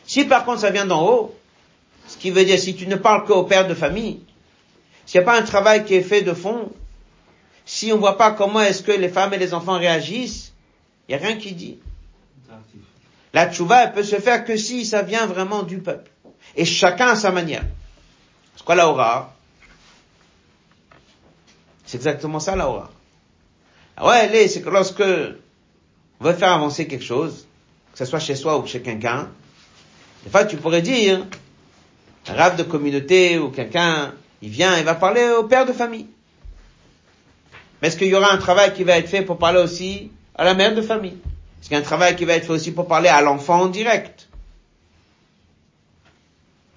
[0.05, 1.35] Si par contre ça vient d'en haut,
[2.07, 4.21] ce qui veut dire si tu ne parles qu'au père de famille,
[5.05, 6.71] s'il n'y a pas un travail qui est fait de fond,
[7.65, 10.53] si on ne voit pas comment est-ce que les femmes et les enfants réagissent,
[11.07, 11.79] il n'y a rien qui dit.
[13.33, 16.11] La tchouva, elle peut se faire que si ça vient vraiment du peuple.
[16.55, 17.63] Et chacun à sa manière.
[18.55, 19.33] C'est quoi la aura?
[21.85, 22.89] C'est exactement ça la aura.
[23.97, 27.47] Ah ouais, est, c'est que lorsque on veut faire avancer quelque chose,
[27.91, 29.29] que ce soit chez soi ou chez quelqu'un,
[30.23, 31.25] des fois, tu pourrais dire,
[32.27, 36.07] un rave de communauté ou quelqu'un, il vient et va parler au père de famille.
[37.81, 40.43] Mais est-ce qu'il y aura un travail qui va être fait pour parler aussi à
[40.45, 41.17] la mère de famille?
[41.59, 43.61] Est-ce qu'il y a un travail qui va être fait aussi pour parler à l'enfant
[43.61, 44.27] en direct?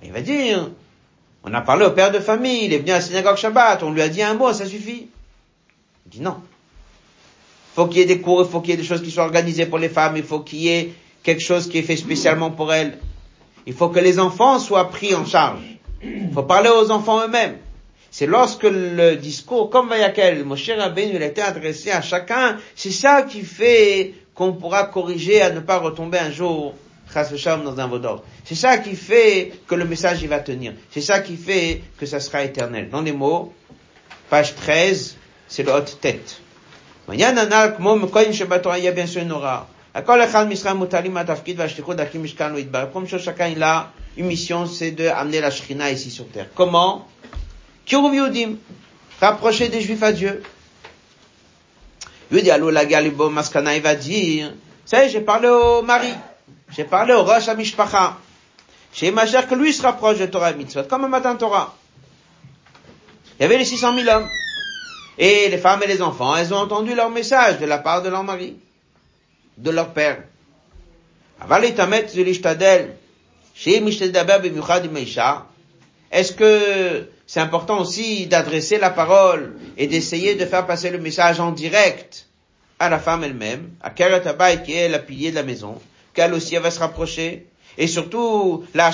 [0.03, 0.71] Il va dire,
[1.45, 3.93] on a parlé au père de famille, il est venu à la synagogue Shabbat, on
[3.93, 5.09] lui a dit un mot, ça suffit.
[6.07, 6.37] Il dit non.
[6.41, 9.11] Il faut qu'il y ait des cours, il faut qu'il y ait des choses qui
[9.11, 10.93] soient organisées pour les femmes, il faut qu'il y ait
[11.23, 12.99] quelque chose qui est fait spécialement pour elles.
[13.67, 15.61] Il faut que les enfants soient pris en charge.
[16.03, 17.57] Il faut parler aux enfants eux-mêmes.
[18.11, 22.93] C'est lorsque le discours, comme Vayakel, Moshe Rabbeinu, il a été adressé à chacun, c'est
[22.93, 26.75] ça qui fait qu'on pourra corriger à ne pas retomber un jour,
[27.65, 28.25] dans un vaudor.
[28.45, 30.73] C'est ça qui fait que le message il va tenir.
[30.91, 32.91] C'est ça qui fait que ça sera éternel.
[32.91, 33.53] Dans les mots,
[34.31, 35.17] page 13,
[35.49, 36.41] c'est le haute tête.
[37.13, 37.33] Il y a
[38.93, 39.69] bien sûr une aura.
[40.07, 40.27] Comme
[43.07, 46.47] chacun il a une mission, c'est de amener la Shrina ici sur terre.
[46.55, 47.07] Comment?
[49.21, 50.43] Rapprocher des Juifs à Dieu.
[52.31, 52.41] La
[53.77, 54.53] il va dire,
[54.85, 56.13] ça j'ai parlé au mari,
[56.77, 58.19] j'ai parlé au Rosh Amishpacha,
[58.93, 61.75] j'ai imaginé que lui se rapproche de Torah et Mitzvot, comme un matin Torah.
[63.39, 64.29] Il y avait les 600 000 hommes.
[65.19, 68.09] Et les femmes et les enfants, elles ont entendu leur message de la part de
[68.09, 68.57] leur mari
[69.59, 70.23] de leur père.
[76.11, 81.41] Est-ce que c'est important aussi d'adresser la parole et d'essayer de faire passer le message
[81.41, 82.27] en direct
[82.79, 84.23] à la femme elle-même, à Keret
[84.65, 85.81] qui est la pilier de la maison,
[86.15, 88.91] qu'elle aussi va se rapprocher, et surtout, la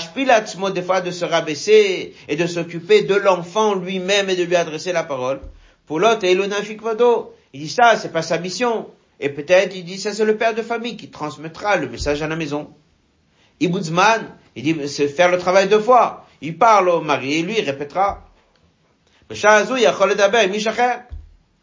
[0.59, 4.57] mot des fois de se rabaisser et de s'occuper de l'enfant lui-même et de lui
[4.57, 5.41] adresser la parole.
[5.87, 8.87] Pour l'autre, il dit ça, c'est pas sa mission.
[9.23, 12.27] Et peut-être il dit ça c'est le père de famille qui transmettra le message à
[12.27, 12.71] la maison.
[13.61, 16.27] Ibudzman, il dit c'est faire le travail deux fois.
[16.41, 18.25] Il parle au mari et lui il répétera.
[19.31, 19.35] En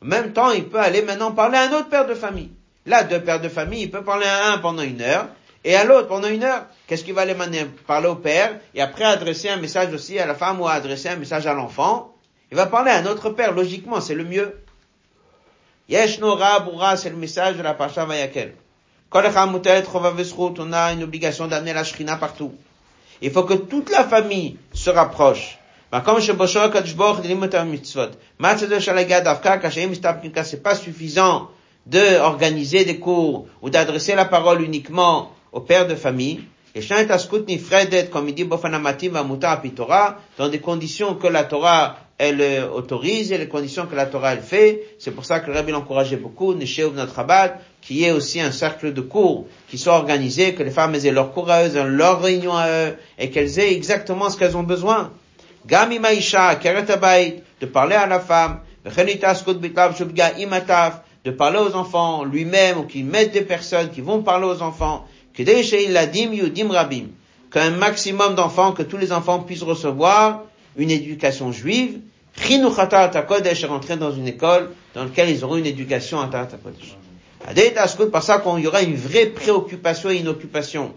[0.05, 2.51] même temps, il peut aller maintenant parler à un autre père de famille.
[2.85, 5.27] Là, deux pères de famille, il peut parler à un pendant une heure
[5.67, 6.63] et à l'autre pendant une heure.
[6.87, 7.65] Qu'est-ce qu'il va aller mener?
[7.85, 11.17] Parler au père et après adresser un message aussi à la femme ou adresser un
[11.17, 12.15] message à l'enfant.
[12.49, 14.57] Il va parler à un autre père, logiquement, c'est le mieux.
[15.89, 18.53] Yesh Bura, c'est le message de la Pasha Vayakel.
[19.11, 22.55] on a une obligation d'amener la Shrina partout.
[23.21, 25.57] Il faut que toute la famille se rapproche.
[30.43, 31.49] C'est pas suffisant
[31.85, 36.41] d'organiser des cours ou d'adresser la parole uniquement au père de famille.
[36.75, 36.81] Et
[38.11, 38.47] comme il dit
[40.37, 44.33] dans des conditions que la Torah elle euh, autorise et les conditions que la Torah
[44.33, 44.83] elle fait.
[44.99, 47.23] C'est pour ça que le Rabbi l'encourageait beaucoup, Neshev notre
[47.81, 51.31] qui est aussi un cercle de cours qui soit organisé, que les femmes aient leur
[51.31, 55.11] cours à eux, leur réunion à eux, et qu'elles aient exactement ce qu'elles ont besoin.
[55.67, 58.61] Gami Maisha, de parler à la femme,
[61.25, 65.05] de parler aux enfants lui-même, ou qu'ils mettent des personnes qui vont parler aux enfants,
[67.51, 70.43] qu'un maximum d'enfants, que tous les enfants puissent recevoir
[70.75, 71.99] une éducation juive,
[72.49, 76.95] est rentré dans une école dans laquelle ils auront une éducation à Kodesh.
[78.11, 80.93] Par ça qu'il y aura une vraie préoccupation et une occupation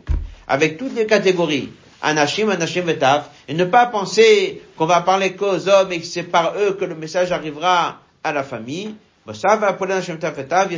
[0.48, 1.70] avec toutes les catégories.
[2.02, 6.22] Anashim, Anashim Vetaf, et ne pas penser qu'on va parler qu'aux hommes et que c'est
[6.22, 8.94] par eux que le message arrivera à la famille.
[9.28, 10.70] Anashim Tafetav,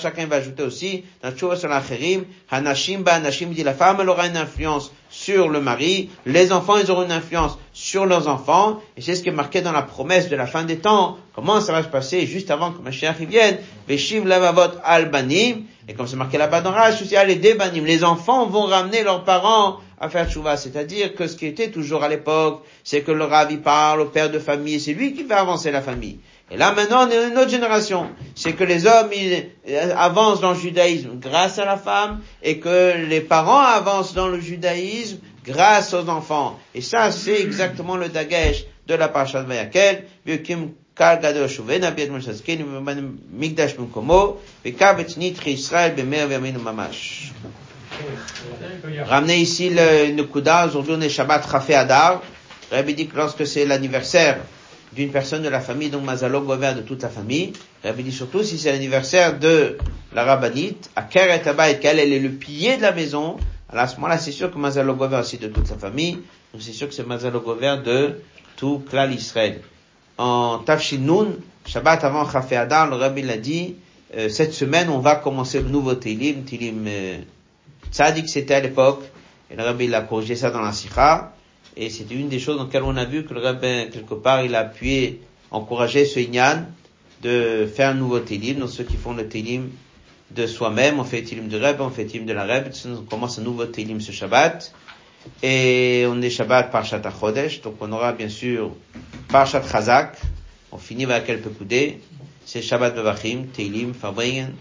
[0.00, 6.10] chacun va ajouter aussi, dans dit la femme elle aura une influence sur le mari,
[6.24, 9.60] les enfants ils auront une influence sur leurs enfants, et c'est ce qui est marqué
[9.60, 12.72] dans la promesse de la fin des temps, comment ça va se passer juste avant
[12.72, 17.36] que Mashiach vienne, Veshiv Lavavot Albanim, et comme c'est marqué là-bas dans Rash, aussi, les
[17.36, 20.56] Debanim, les enfants vont ramener leurs parents à faire tchouva.
[20.56, 24.30] C'est-à-dire que ce qui était toujours à l'époque, c'est que le ravi parle au père
[24.30, 26.18] de famille, c'est lui qui fait avancer la famille.
[26.52, 28.10] Et là maintenant, on est dans une autre génération.
[28.34, 32.58] C'est que les hommes ils, euh, avancent dans le judaïsme grâce à la femme et
[32.58, 36.58] que les parents avancent dans le judaïsme grâce aux enfants.
[36.74, 40.04] Et ça, c'est exactement le dagesh de la parasha de Vayakel.
[49.06, 52.22] Ramenez ici le, le Aujourd'hui, on est Shabbat Rafé Adar.
[52.70, 54.38] Rabbi dit que lorsque c'est l'anniversaire
[54.94, 58.42] d'une personne de la famille, donc Mazalo Gover de toute la famille, Rabbi dit surtout
[58.42, 59.78] si c'est l'anniversaire de
[60.12, 63.36] la rabbinite, à Keret Abayit, qu'elle est le pilier de la maison,
[63.70, 66.18] alors à ce moment-là c'est sûr que Mazalo Gover aussi de toute la famille,
[66.52, 68.20] donc c'est sûr que c'est Mazalo Gover de
[68.56, 69.60] tout Klal Israël.
[70.18, 71.06] En Tafshin
[71.64, 73.76] Shabbat avant Chafé Adar, le Rabbi l'a dit,
[74.16, 77.18] euh, cette semaine on va commencer le nouveau Tilim, Tilim euh,
[77.90, 79.04] que c'était à l'époque,
[79.50, 81.32] et le Rabbi il a corrigé ça dans la Sikha,
[81.76, 84.44] et c'était une des choses dans lesquelles on a vu que le Rabbi, quelque part,
[84.44, 85.20] il a appuyé,
[85.50, 86.66] encouragé ce Inyan
[87.22, 89.70] de faire un nouveau Télim, donc ceux qui font le Télim
[90.30, 93.38] de soi-même, on fait Télim de Reb, on fait Télim de la Reb, on commence
[93.38, 94.72] un nouveau Télim ce Shabbat,
[95.42, 98.72] et on est Shabbat par Chodesh, donc on aura bien sûr
[99.28, 100.20] Parshat Chazak,
[100.72, 102.00] on finit avec quelques coudées,
[102.44, 104.54] c'est Shabbat Bevachim, Télim, Fabringen,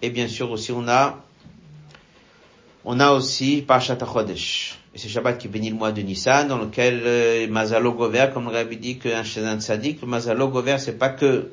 [0.00, 1.22] et bien sûr aussi on a
[2.84, 4.75] on a aussi Parshat Chodesh.
[4.96, 8.46] Et c'est Shabbat qui bénit le mois de Nissan, dans lequel euh, Mazalo Gover, comme
[8.46, 11.50] le Rabbi dit qu'un un tzaddik, le Mazalo Gover, c'est pas que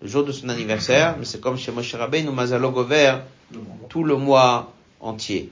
[0.00, 3.16] le jour de son anniversaire, mais c'est comme chez Moshe Rabbeinu, Mazalo Gover,
[3.90, 5.50] tout le mois entier.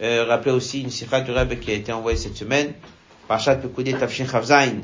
[0.00, 2.72] Euh, rappelez aussi une sikha du Rabbi qui a été envoyée cette semaine,
[3.26, 4.74] Parshat Pekoudé Tafshin Chavzain.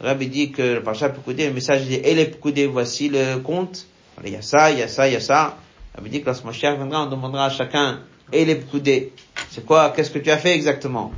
[0.00, 3.88] Le Rabbi dit que le Parshat Pekoudé, le message dit, et les voici le compte.
[4.24, 5.56] il y a ça, il y a ça, il y a ça.
[5.94, 8.60] Le Rabbi dit que lorsque Moshe viendra, on demandera à chacun, et les.
[9.50, 11.10] C'est quoi Qu'est-ce que tu as fait exactement?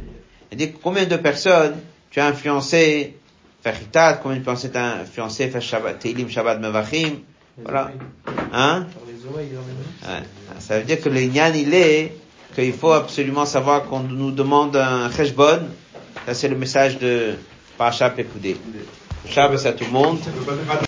[0.52, 1.76] Il dit combien de personnes
[2.10, 3.16] tu as influencé
[3.62, 7.20] faire hitat, combien de personnes tu as influencé faire Shabbat, Teilim, Shabbat, Mevachim
[7.62, 7.90] Voilà.
[8.52, 8.86] Hein?
[10.58, 12.12] Ça veut dire que le Nyan, il est
[12.54, 15.60] qu'il faut absolument savoir qu'on nous demande un cheshbon.
[16.26, 17.36] Ça, c'est le message de
[17.78, 18.58] Parashat Pekoudé.
[19.26, 20.18] Shabbat à tout le monde.